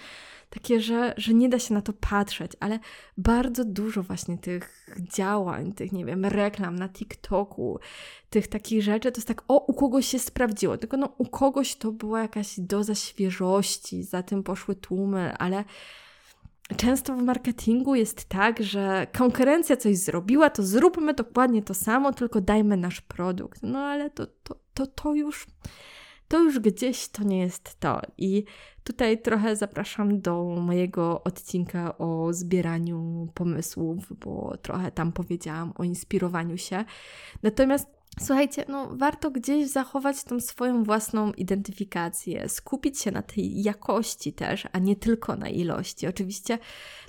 takie, 0.53 0.81
że, 0.81 1.13
że 1.17 1.33
nie 1.33 1.49
da 1.49 1.59
się 1.59 1.73
na 1.73 1.81
to 1.81 1.93
patrzeć, 1.93 2.51
ale 2.59 2.79
bardzo 3.17 3.65
dużo 3.65 4.03
właśnie 4.03 4.37
tych 4.37 4.87
działań, 4.99 5.73
tych, 5.73 5.91
nie 5.91 6.05
wiem, 6.05 6.25
reklam 6.25 6.75
na 6.75 6.89
TikToku, 6.89 7.79
tych 8.33 8.47
takich 8.47 8.83
rzeczy, 8.83 9.11
to 9.11 9.17
jest 9.17 9.27
tak, 9.27 9.43
o, 9.47 9.65
u 9.65 9.73
kogoś 9.73 10.05
się 10.05 10.19
sprawdziło, 10.19 10.77
tylko 10.77 10.97
no, 10.97 11.09
u 11.17 11.25
kogoś 11.25 11.75
to 11.75 11.91
była 11.91 12.21
jakaś 12.21 12.59
doza 12.59 12.95
świeżości, 12.95 14.03
za 14.03 14.23
tym 14.23 14.43
poszły 14.43 14.75
tłumy, 14.75 15.37
ale 15.37 15.63
często 16.77 17.15
w 17.15 17.23
marketingu 17.23 17.95
jest 17.95 18.25
tak, 18.25 18.63
że 18.63 19.07
konkurencja 19.17 19.77
coś 19.77 19.97
zrobiła, 19.97 20.49
to 20.49 20.63
zróbmy 20.63 21.13
dokładnie 21.13 21.63
to 21.63 21.73
samo, 21.73 22.13
tylko 22.13 22.41
dajmy 22.41 22.77
nasz 22.77 23.01
produkt. 23.01 23.59
No 23.63 23.79
ale 23.79 24.09
to, 24.09 24.27
to, 24.43 24.55
to, 24.73 24.87
to 24.87 25.13
już 25.13 25.47
to 26.27 26.39
już 26.39 26.59
gdzieś 26.59 27.07
to 27.07 27.23
nie 27.23 27.39
jest 27.39 27.79
to. 27.79 28.01
I 28.17 28.43
tutaj 28.83 29.21
trochę 29.21 29.55
zapraszam 29.55 30.21
do 30.21 30.43
mojego 30.43 31.23
odcinka 31.23 31.97
o 31.97 32.33
zbieraniu 32.33 33.27
pomysłów, 33.33 34.13
bo 34.19 34.57
trochę 34.61 34.91
tam 34.91 35.11
powiedziałam 35.11 35.73
o 35.75 35.83
inspirowaniu 35.83 36.57
się. 36.57 36.85
Natomiast 37.43 38.02
Słuchajcie, 38.19 38.65
no 38.67 38.89
warto 38.91 39.31
gdzieś 39.31 39.69
zachować 39.69 40.23
tą 40.23 40.39
swoją 40.39 40.83
własną 40.83 41.31
identyfikację, 41.31 42.49
skupić 42.49 42.99
się 42.99 43.11
na 43.11 43.21
tej 43.21 43.63
jakości 43.63 44.33
też, 44.33 44.67
a 44.71 44.79
nie 44.79 44.95
tylko 44.95 45.35
na 45.35 45.49
ilości. 45.49 46.07
Oczywiście 46.07 46.59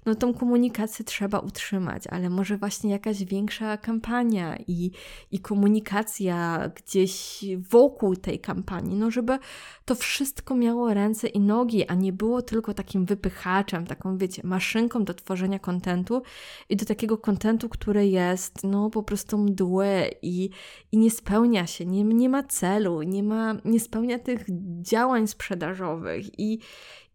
no 0.07 0.15
tą 0.15 0.35
komunikację 0.35 1.05
trzeba 1.05 1.39
utrzymać, 1.39 2.07
ale 2.07 2.31
może 2.31 2.57
właśnie 2.57 2.91
jakaś 2.91 3.25
większa 3.25 3.77
kampania 3.77 4.57
i, 4.69 4.91
i 5.31 5.39
komunikacja 5.39 6.69
gdzieś 6.77 7.45
wokół 7.71 8.17
tej 8.17 8.39
kampanii, 8.41 8.97
no 8.97 9.11
żeby 9.11 9.39
to 9.85 9.95
wszystko 9.95 10.55
miało 10.55 10.95
ręce 10.95 11.29
i 11.29 11.41
nogi, 11.41 11.87
a 11.87 11.95
nie 11.95 12.13
było 12.13 12.43
tylko 12.43 12.75
takim 12.75 13.05
wypychaczem, 13.05 13.87
taką 13.87 14.19
wiecie, 14.19 14.43
maszynką 14.45 15.05
do 15.05 15.15
tworzenia 15.15 15.59
kontentu 15.59 16.23
i 16.69 16.77
do 16.77 16.85
takiego 16.85 17.19
kontentu, 17.19 17.69
który 17.69 18.07
jest 18.07 18.65
no 18.65 18.91
po 18.91 19.03
prostu 19.03 19.39
mdły 19.39 20.11
i, 20.23 20.51
i 20.95 20.99
nie 20.99 21.11
spełnia 21.11 21.67
się, 21.67 21.87
nie, 21.87 22.05
nie 22.05 22.29
ma 22.29 22.43
celu, 22.43 23.03
nie, 23.03 23.23
ma, 23.23 23.57
nie 23.65 23.81
spełnia 23.81 24.19
tych 24.19 24.47
działań 24.83 25.27
sprzedażowych 25.27 26.39
i, 26.39 26.59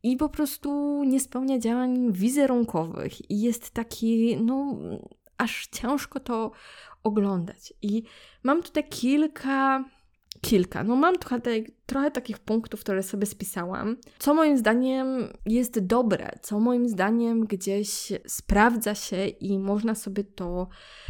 i 0.03 0.17
po 0.17 0.29
prostu 0.29 1.01
nie 1.03 1.19
spełnia 1.19 1.59
działań 1.59 2.13
wizerunkowych 2.13 3.31
i 3.31 3.41
jest 3.41 3.71
taki, 3.71 4.37
no, 4.37 4.77
aż 5.37 5.67
ciężko 5.67 6.19
to 6.19 6.51
oglądać. 7.03 7.73
I 7.81 8.03
mam 8.43 8.63
tutaj 8.63 8.89
kilka 8.89 9.83
kilka. 10.41 10.83
No 10.83 10.95
mam 10.95 11.15
trochę, 11.15 11.39
trochę 11.89 12.11
takich 12.11 12.39
punktów, 12.39 12.79
które 12.79 13.03
sobie 13.03 13.25
spisałam, 13.25 13.97
co 14.19 14.33
moim 14.33 14.57
zdaniem 14.57 15.33
jest 15.45 15.79
dobre, 15.79 16.31
co 16.41 16.59
moim 16.59 16.89
zdaniem 16.89 17.45
gdzieś 17.45 18.13
sprawdza 18.27 18.95
się 18.95 19.27
i 19.27 19.59
można 19.59 19.95
sobie 19.95 20.23
to 20.23 20.67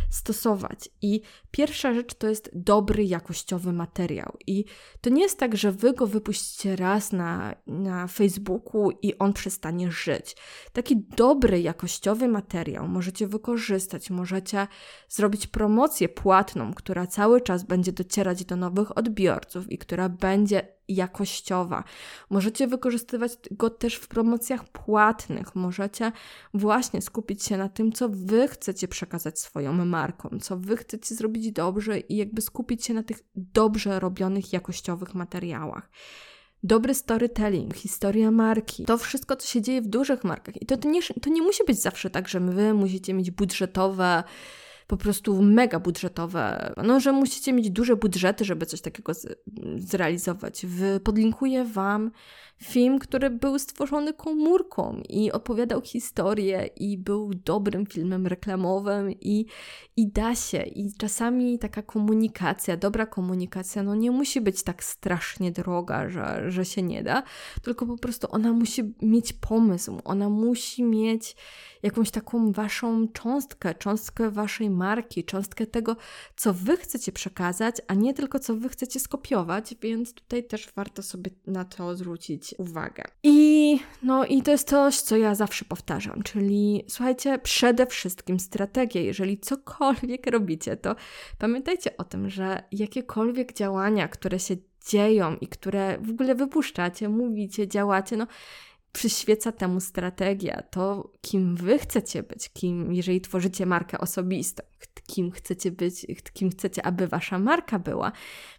stosować. 0.10 0.90
I 1.02 1.22
pierwsza 1.52 1.94
rzecz 1.94 2.14
to 2.14 2.28
jest 2.28 2.50
dobry, 2.54 3.04
jakościowy 3.04 3.74
materiał. 3.74 4.38
I 4.48 4.66
to 5.02 5.10
nie 5.10 5.22
jest 5.22 5.40
tak, 5.40 5.58
że 5.58 5.72
wy 5.72 5.94
go 5.94 6.08
wypuścicie 6.08 6.76
raz 6.76 7.12
na, 7.12 7.56
na 7.68 8.08
Facebooku 8.08 8.92
i 9.02 9.18
on 9.18 9.34
przestanie 9.34 9.92
żyć. 9.92 10.36
Taki 10.74 10.98
dobry, 10.98 11.62
jakościowy 11.62 12.28
materiał 12.28 12.88
możecie 12.88 13.28
wykorzystać, 13.28 14.10
możecie 14.10 14.68
zrobić 15.10 15.48
promocję 15.48 16.10
płatną, 16.10 16.74
która 16.74 17.08
cały 17.08 17.42
czas 17.42 17.64
będzie 17.64 17.92
docierać 17.92 18.46
do 18.46 18.56
nowych 18.56 18.98
odbiorców 18.98 19.72
i 19.72 19.78
która 19.78 20.10
będzie 20.10 20.69
jakościowa. 20.88 21.84
Możecie 22.30 22.68
wykorzystywać 22.68 23.32
go 23.52 23.70
też 23.70 23.96
w 23.96 24.08
promocjach 24.08 24.64
płatnych. 24.64 25.56
Możecie 25.56 26.12
właśnie 26.54 27.02
skupić 27.02 27.44
się 27.44 27.58
na 27.58 27.70
tym, 27.70 27.92
co 27.92 28.10
wy 28.10 28.48
chcecie 28.48 28.88
przekazać 28.88 29.40
swoją 29.40 29.86
marką, 29.86 30.30
co 30.42 30.58
wy 30.58 30.78
chcecie 30.78 31.16
zrobić 31.16 31.52
dobrze 31.52 32.00
i 32.00 32.16
jakby 32.16 32.42
skupić 32.42 32.86
się 32.86 32.94
na 32.94 33.04
tych 33.04 33.18
dobrze 33.36 34.00
robionych, 34.00 34.54
jakościowych 34.54 35.16
materiałach 35.16 35.90
dobry 36.64 36.94
storytelling, 36.94 37.76
historia 37.76 38.32
marki, 38.32 38.86
to 38.86 38.98
wszystko, 38.98 39.36
co 39.36 39.48
się 39.48 39.62
dzieje 39.62 39.82
w 39.82 39.88
dużych 39.88 40.24
markach. 40.24 40.62
I 40.62 40.66
to, 40.66 40.78
to, 40.78 40.90
nie, 40.90 41.02
to 41.02 41.30
nie 41.30 41.42
musi 41.42 41.64
być 41.68 41.82
zawsze 41.82 42.10
tak, 42.10 42.28
że 42.28 42.40
wy 42.40 42.74
musicie 42.74 43.14
mieć 43.14 43.32
budżetowe 43.32 44.24
po 44.90 44.98
prostu 44.98 45.42
mega 45.42 45.80
budżetowe, 45.80 46.74
no, 46.84 47.00
że 47.00 47.12
musicie 47.12 47.54
mieć 47.54 47.70
duże 47.70 47.96
budżety, 47.96 48.46
żeby 48.46 48.66
coś 48.66 48.82
takiego 48.82 49.14
z, 49.14 49.28
zrealizować. 49.78 50.66
W, 50.66 51.00
podlinkuję 51.04 51.66
Wam 51.66 52.12
film, 52.64 53.00
który 53.00 53.30
był 53.30 53.60
stworzony 53.60 54.14
komórką 54.14 55.02
i 55.10 55.32
opowiadał 55.32 55.82
historię 55.82 56.70
i 56.76 56.98
był 56.98 57.32
dobrym 57.34 57.86
filmem 57.86 58.28
reklamowym 58.28 59.12
i, 59.12 59.46
i 59.98 60.12
da 60.12 60.36
się. 60.36 60.62
I 60.62 60.94
czasami 60.98 61.60
taka 61.60 61.82
komunikacja, 61.82 62.78
dobra 62.78 63.06
komunikacja, 63.06 63.84
no 63.84 63.96
nie 63.96 64.12
musi 64.12 64.42
być 64.42 64.64
tak 64.64 64.84
strasznie 64.84 65.52
droga, 65.52 66.10
że, 66.10 66.52
że 66.52 66.66
się 66.66 66.82
nie 66.82 67.04
da, 67.04 67.24
tylko 67.64 67.86
po 67.86 67.98
prostu 67.98 68.28
ona 68.32 68.54
musi 68.54 68.94
mieć 69.02 69.34
pomysł, 69.34 70.00
ona 70.04 70.30
musi 70.30 70.84
mieć 70.84 71.36
jakąś 71.84 72.12
taką 72.12 72.52
waszą 72.52 73.08
cząstkę, 73.08 73.76
cząstkę 73.76 74.32
waszej 74.32 74.70
marki, 74.70 75.24
cząstkę 75.24 75.68
tego, 75.68 75.96
co 76.36 76.54
wy 76.54 76.78
chcecie 76.78 77.12
przekazać, 77.12 77.76
a 77.88 77.94
nie 77.94 78.14
tylko 78.14 78.40
co 78.40 78.56
wy 78.56 78.70
chcecie 78.70 79.00
skopiować, 79.00 79.76
więc 79.82 80.14
tutaj 80.14 80.44
też 80.44 80.70
warto 80.76 81.04
sobie 81.04 81.32
na 81.48 81.66
to 81.66 81.96
zwrócić 81.96 82.56
uwagę. 82.58 83.04
I 83.24 83.80
no 84.04 84.26
i 84.26 84.42
to 84.42 84.52
jest 84.52 84.70
coś, 84.70 84.98
co 85.02 85.18
ja 85.18 85.36
zawsze 85.36 85.66
powtarzam, 85.66 86.24
czyli 86.24 86.84
słuchajcie, 86.88 87.40
przede 87.40 87.86
wszystkim 87.86 88.40
strategia. 88.40 89.02
Jeżeli 89.02 89.40
cokolwiek 89.40 90.28
robicie, 90.32 90.78
to 90.78 90.96
pamiętajcie 91.38 91.98
o 91.98 92.04
tym, 92.04 92.30
że 92.30 92.64
jakiekolwiek 92.72 93.54
działania, 93.54 94.08
które 94.08 94.40
się 94.40 94.56
dzieją 94.88 95.36
i 95.36 95.48
które 95.48 95.98
w 96.02 96.10
ogóle 96.10 96.36
wypuszczacie, 96.36 97.10
mówicie, 97.10 97.68
działacie, 97.68 98.18
no 98.18 98.28
przyświeca 98.92 99.52
temu 99.52 99.80
strategia, 99.80 100.62
to 100.62 101.12
kim 101.22 101.56
wy 101.56 101.80
chcecie 101.80 102.24
być, 102.24 102.50
kim, 102.50 102.94
jeżeli 102.94 103.22
tworzycie 103.22 103.66
markę 103.66 103.98
osobistą, 103.98 104.64
kim 105.08 105.32
chcecie 105.32 105.72
być, 105.72 106.06
kim 106.34 106.50
chcecie, 106.50 106.86
aby 106.86 107.08
wasza 107.08 107.40
marka 107.40 107.80
była, 107.80 108.12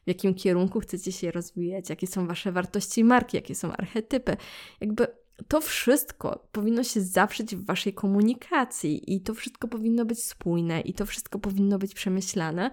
w 0.04 0.08
jakim 0.08 0.34
kierunku 0.34 0.80
chcecie 0.80 1.12
się 1.12 1.30
rozwijać, 1.30 1.90
jakie 1.90 2.06
są 2.06 2.26
wasze 2.26 2.52
wartości 2.52 3.04
marki, 3.04 3.36
jakie 3.36 3.54
są 3.54 3.72
archetypy. 3.72 4.36
Jakby 4.80 5.06
to 5.48 5.60
wszystko 5.60 6.48
powinno 6.52 6.84
się 6.84 7.00
zawrzeć 7.00 7.56
w 7.56 7.64
waszej 7.64 7.94
komunikacji 7.94 9.14
i 9.14 9.20
to 9.20 9.34
wszystko 9.34 9.68
powinno 9.68 10.04
być 10.04 10.22
spójne 10.22 10.80
i 10.80 10.94
to 10.94 11.06
wszystko 11.06 11.38
powinno 11.38 11.78
być 11.78 11.94
przemyślane 11.94 12.70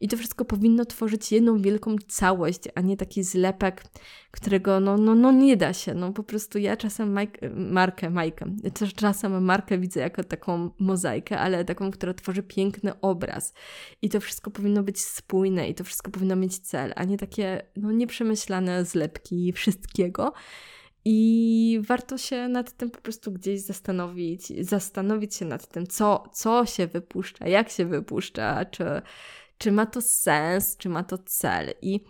i 0.00 0.08
to 0.08 0.16
wszystko 0.16 0.44
powinno 0.44 0.84
tworzyć 0.84 1.32
jedną 1.32 1.62
wielką 1.62 1.96
całość, 2.08 2.60
a 2.74 2.80
nie 2.80 2.96
taki 2.96 3.22
zlepek, 3.22 3.84
którego 4.30 4.80
no, 4.80 4.96
no, 4.96 5.14
no 5.14 5.32
nie 5.32 5.56
da 5.56 5.72
się. 5.72 5.94
No 5.94 6.12
po 6.12 6.22
prostu 6.22 6.58
ja 6.58 6.76
czasem 6.76 7.18
Mike, 7.18 7.50
markę, 7.50 8.10
Majkę, 8.10 8.46
też 8.74 8.94
czasem 8.94 9.44
markę 9.44 9.78
widzę 9.78 10.00
jako 10.00 10.24
taką 10.24 10.70
mozaikę, 10.78 11.38
ale 11.38 11.64
taką, 11.64 11.90
która 11.90 12.14
tworzy 12.14 12.42
piękny 12.42 13.00
obraz 13.00 13.54
i 14.02 14.08
to 14.08 14.20
wszystko 14.20 14.50
powinno 14.50 14.82
być 14.82 15.00
spójne 15.00 15.68
i 15.68 15.74
to 15.74 15.84
wszystko 15.84 16.10
powinno 16.10 16.36
mieć 16.36 16.58
cel, 16.58 16.92
a 16.96 17.04
nie 17.04 17.18
takie 17.18 17.62
no 17.76 17.92
nieprzemyślane 17.92 18.84
zlepki 18.84 19.52
wszystkiego. 19.52 20.32
I 21.04 21.80
warto 21.86 22.18
się 22.18 22.48
nad 22.48 22.72
tym 22.76 22.90
po 22.90 23.00
prostu 23.00 23.32
gdzieś 23.32 23.60
zastanowić, 23.60 24.66
zastanowić 24.68 25.34
się 25.34 25.44
nad 25.44 25.66
tym, 25.66 25.86
co, 25.86 26.24
co 26.32 26.66
się 26.66 26.86
wypuszcza, 26.86 27.48
jak 27.48 27.70
się 27.70 27.86
wypuszcza, 27.86 28.64
czy, 28.64 28.84
czy 29.58 29.72
ma 29.72 29.86
to 29.86 30.00
sens, 30.00 30.76
czy 30.76 30.88
ma 30.88 31.04
to 31.04 31.18
cel. 31.18 31.74
I 31.82 32.00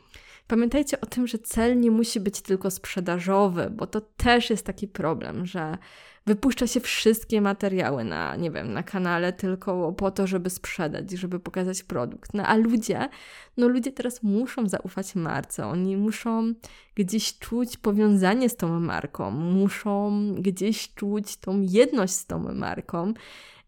pamiętajcie 0.51 1.01
o 1.01 1.07
tym, 1.07 1.27
że 1.27 1.39
cel 1.39 1.81
nie 1.81 1.91
musi 1.91 2.21
być 2.21 2.41
tylko 2.41 2.71
sprzedażowy, 2.71 3.71
bo 3.71 3.87
to 3.87 4.01
też 4.01 4.51
jest 4.51 4.67
taki 4.67 4.89
problem, 4.89 5.47
że 5.47 5.79
wypuszcza 6.27 6.67
się 6.67 6.81
wszystkie 6.81 7.41
materiały 7.41 8.05
na, 8.05 8.37
nie 8.37 8.51
wiem, 8.51 8.73
na 8.73 8.83
kanale 8.83 9.33
tylko 9.33 9.93
po 9.93 10.11
to, 10.11 10.27
żeby 10.27 10.51
sprzedać, 10.51 11.11
żeby 11.11 11.41
pokazać 11.41 11.83
produkt. 11.83 12.35
No 12.35 12.47
a 12.47 12.57
ludzie, 12.57 13.09
no 13.57 13.69
ludzie 13.69 13.93
teraz 13.93 14.23
muszą 14.23 14.69
zaufać 14.69 15.15
marce, 15.15 15.67
oni 15.67 15.97
muszą 15.97 16.55
gdzieś 16.95 17.39
czuć 17.39 17.77
powiązanie 17.77 18.49
z 18.49 18.57
tą 18.57 18.81
marką, 18.81 19.31
muszą 19.31 20.13
gdzieś 20.35 20.95
czuć 20.95 21.37
tą 21.37 21.61
jedność 21.61 22.13
z 22.13 22.27
tą 22.27 22.55
marką 22.55 23.13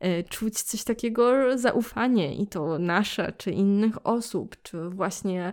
e, 0.00 0.22
czuć 0.22 0.62
coś 0.62 0.84
takiego 0.84 1.58
zaufanie 1.58 2.34
i 2.36 2.46
to 2.46 2.78
nasze, 2.78 3.32
czy 3.38 3.50
innych 3.50 4.06
osób, 4.06 4.56
czy 4.62 4.90
właśnie 4.90 5.52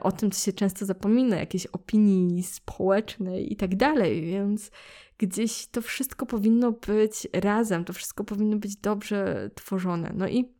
o 0.00 0.12
tym, 0.12 0.30
co 0.30 0.44
się 0.44 0.52
często 0.52 0.86
zapomina, 0.86 1.36
jakieś 1.36 1.66
opinii 1.66 2.42
społecznej 2.42 3.52
i 3.52 3.56
tak 3.56 3.76
dalej, 3.76 4.26
więc 4.26 4.70
gdzieś 5.18 5.66
to 5.66 5.82
wszystko 5.82 6.26
powinno 6.26 6.72
być 6.72 7.28
razem, 7.32 7.84
to 7.84 7.92
wszystko 7.92 8.24
powinno 8.24 8.56
być 8.56 8.76
dobrze 8.76 9.50
tworzone. 9.54 10.12
No 10.14 10.28
i 10.28 10.52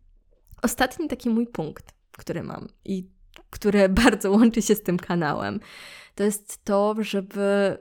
ostatni 0.62 1.08
taki 1.08 1.30
mój 1.30 1.46
punkt, 1.46 1.94
który 2.12 2.42
mam 2.42 2.68
i 2.84 3.08
które 3.50 3.88
bardzo 4.04 4.30
łączy 4.30 4.62
się 4.62 4.74
z 4.74 4.82
tym 4.82 4.96
kanałem, 4.96 5.60
to 6.14 6.24
jest 6.24 6.64
to, 6.64 6.94
żeby 6.98 7.78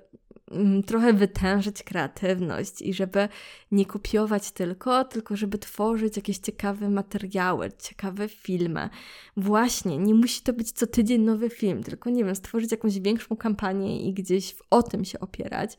trochę 0.86 1.14
wytężyć 1.14 1.84
kreatywność 1.84 2.82
i 2.82 2.94
żeby 2.94 3.30
nie 3.72 3.86
kopiować 3.86 4.52
tylko, 4.52 5.06
tylko 5.06 5.36
żeby 5.36 5.58
tworzyć 5.58 6.16
jakieś 6.16 6.38
ciekawe 6.38 6.90
materiały, 6.90 7.72
ciekawe 7.80 8.28
filmy. 8.28 8.90
Właśnie, 9.38 9.98
nie 9.98 10.14
musi 10.14 10.42
to 10.42 10.54
być 10.54 10.72
co 10.72 10.88
tydzień 10.88 11.22
nowy 11.22 11.50
film, 11.50 11.84
tylko 11.84 12.10
nie 12.10 12.26
wiem, 12.26 12.36
stworzyć 12.36 12.72
jakąś 12.72 13.00
większą 13.00 13.36
kampanię 13.36 14.10
i 14.10 14.14
gdzieś 14.14 14.56
o 14.70 14.84
tym 14.84 15.06
się 15.06 15.20
opierać 15.20 15.78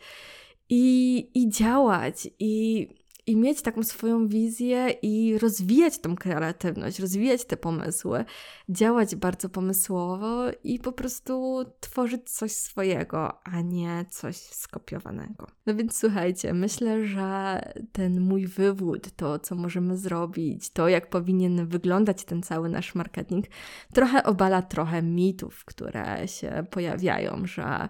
i, 0.69 1.31
i 1.35 1.51
działać, 1.51 2.29
i 2.39 2.89
i 3.27 3.37
mieć 3.37 3.63
taką 3.63 3.83
swoją 3.83 4.29
wizję 4.29 4.91
i 5.03 5.39
rozwijać 5.39 5.99
tą 5.99 6.17
kreatywność, 6.17 6.99
rozwijać 6.99 7.45
te 7.45 7.57
pomysły, 7.57 8.25
działać 8.69 9.17
bardzo 9.17 9.49
pomysłowo 9.49 10.45
i 10.65 10.79
po 10.79 10.93
prostu 10.93 11.65
tworzyć 11.81 12.31
coś 12.31 12.53
swojego, 12.53 13.45
a 13.45 13.61
nie 13.61 14.05
coś 14.11 14.37
skopiowanego. 14.37 15.47
No 15.67 15.75
więc 15.75 15.99
słuchajcie, 15.99 16.55
myślę, 16.55 17.07
że 17.07 17.61
ten 17.93 18.21
mój 18.21 18.47
wywód, 18.47 19.11
to 19.17 19.39
co 19.39 19.55
możemy 19.55 19.97
zrobić, 19.97 20.71
to 20.71 20.89
jak 20.89 21.11
powinien 21.11 21.67
wyglądać 21.67 22.25
ten 22.25 22.43
cały 22.43 22.69
nasz 22.69 22.95
marketing, 22.95 23.45
trochę 23.93 24.23
obala 24.25 24.63
trochę 24.63 25.03
mitów, 25.03 25.65
które 25.65 26.29
się 26.29 26.67
pojawiają, 26.71 27.47
że 27.47 27.89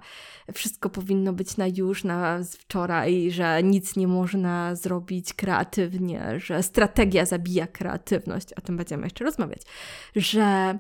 wszystko 0.55 0.91
powinno 0.91 1.33
być 1.33 1.57
na 1.57 1.67
już, 1.67 2.05
na 2.05 2.41
wczoraj, 2.59 3.31
że 3.31 3.63
nic 3.63 3.97
nie 3.97 4.09
można 4.09 4.75
zrobić 4.75 5.26
kreatywnie, 5.33 6.41
że 6.41 6.63
strategia 6.63 7.25
zabija 7.25 7.67
kreatywność, 7.67 8.53
o 8.53 8.61
tym 8.61 8.77
będziemy 8.77 9.07
jeszcze 9.07 9.25
rozmawiać, 9.25 9.63
że 10.17 10.79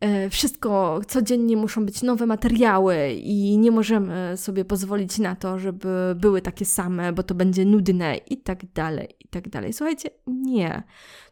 e, 0.00 0.30
wszystko, 0.30 1.00
codziennie 1.08 1.56
muszą 1.56 1.86
być 1.86 2.02
nowe 2.02 2.26
materiały 2.26 3.12
i 3.12 3.58
nie 3.58 3.70
możemy 3.70 4.36
sobie 4.36 4.64
pozwolić 4.64 5.18
na 5.18 5.36
to, 5.36 5.58
żeby 5.58 6.14
były 6.16 6.42
takie 6.42 6.64
same, 6.64 7.12
bo 7.12 7.22
to 7.22 7.34
będzie 7.34 7.64
nudne 7.64 8.16
i 8.16 8.36
tak 8.36 8.72
dalej, 8.72 9.08
i 9.20 9.28
tak 9.28 9.48
dalej. 9.48 9.72
Słuchajcie, 9.72 10.10
nie. 10.26 10.82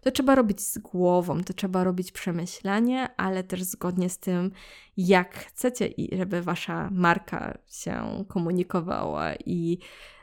To 0.00 0.10
trzeba 0.10 0.34
robić 0.34 0.60
z 0.60 0.78
głową, 0.78 1.44
to 1.44 1.52
trzeba 1.52 1.84
robić 1.84 2.12
przemyślanie, 2.12 3.08
ale 3.16 3.44
też 3.44 3.62
zgodnie 3.62 4.08
z 4.08 4.18
tym, 4.18 4.50
jak 4.96 5.34
chcecie, 5.34 5.88
żeby 6.12 6.42
wasza 6.42 6.88
marka 6.92 7.58
się 7.66 8.24
komunikowała 8.28 9.34
i 9.34 9.78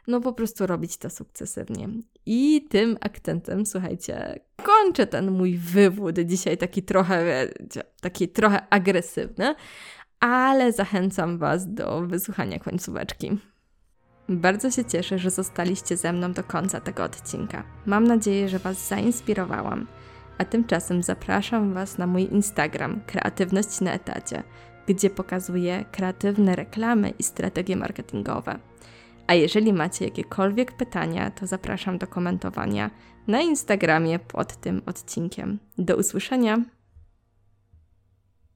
no 0.08 0.22
po 0.22 0.34
prostu 0.34 0.68
robić 0.68 0.98
to 0.98 1.10
sukcesywnie. 1.10 1.90
I 2.26 2.68
tym 2.70 2.98
akcentem, 3.02 3.66
słuchajcie, 3.66 4.40
kończę 4.64 5.08
ten 5.08 5.32
mój 5.32 5.58
wywód 5.58 6.20
dzisiaj 6.20 6.58
taki 6.58 6.84
trochę, 6.84 7.26
wiecie, 7.26 7.84
taki 8.02 8.28
trochę 8.28 8.68
agresywny, 8.70 9.56
ale 10.20 10.72
zachęcam 10.72 11.38
Was 11.38 11.74
do 11.74 12.02
wysłuchania 12.02 12.60
końcóweczki. 12.60 13.38
Bardzo 14.30 14.72
się 14.72 14.86
cieszę, 14.86 15.20
że 15.20 15.30
zostaliście 15.30 15.98
ze 15.98 16.14
mną 16.14 16.34
do 16.34 16.44
końca 16.44 16.80
tego 16.80 17.04
odcinka. 17.04 17.64
Mam 17.86 18.04
nadzieję, 18.04 18.50
że 18.50 18.60
Was 18.60 18.88
zainspirowałam. 18.88 19.88
A 20.38 20.46
tymczasem 20.46 21.04
zapraszam 21.04 21.74
Was 21.74 21.98
na 21.98 22.08
mój 22.08 22.24
Instagram 22.24 23.02
Kreatywność 23.08 23.82
na 23.82 23.94
etacie, 23.94 24.44
gdzie 24.88 25.10
pokazuję 25.10 25.86
kreatywne 25.92 26.56
reklamy 26.56 27.14
i 27.20 27.24
strategie 27.24 27.76
marketingowe. 27.76 28.60
A 29.28 29.34
jeżeli 29.34 29.74
macie 29.74 30.06
jakiekolwiek 30.06 30.72
pytania, 30.72 31.32
to 31.32 31.48
zapraszam 31.48 31.98
do 31.98 32.08
komentowania 32.08 32.92
na 33.28 33.42
Instagramie 33.42 34.20
pod 34.20 34.56
tym 34.56 34.82
odcinkiem. 34.86 35.60
Do 35.78 35.96
usłyszenia! 35.96 36.62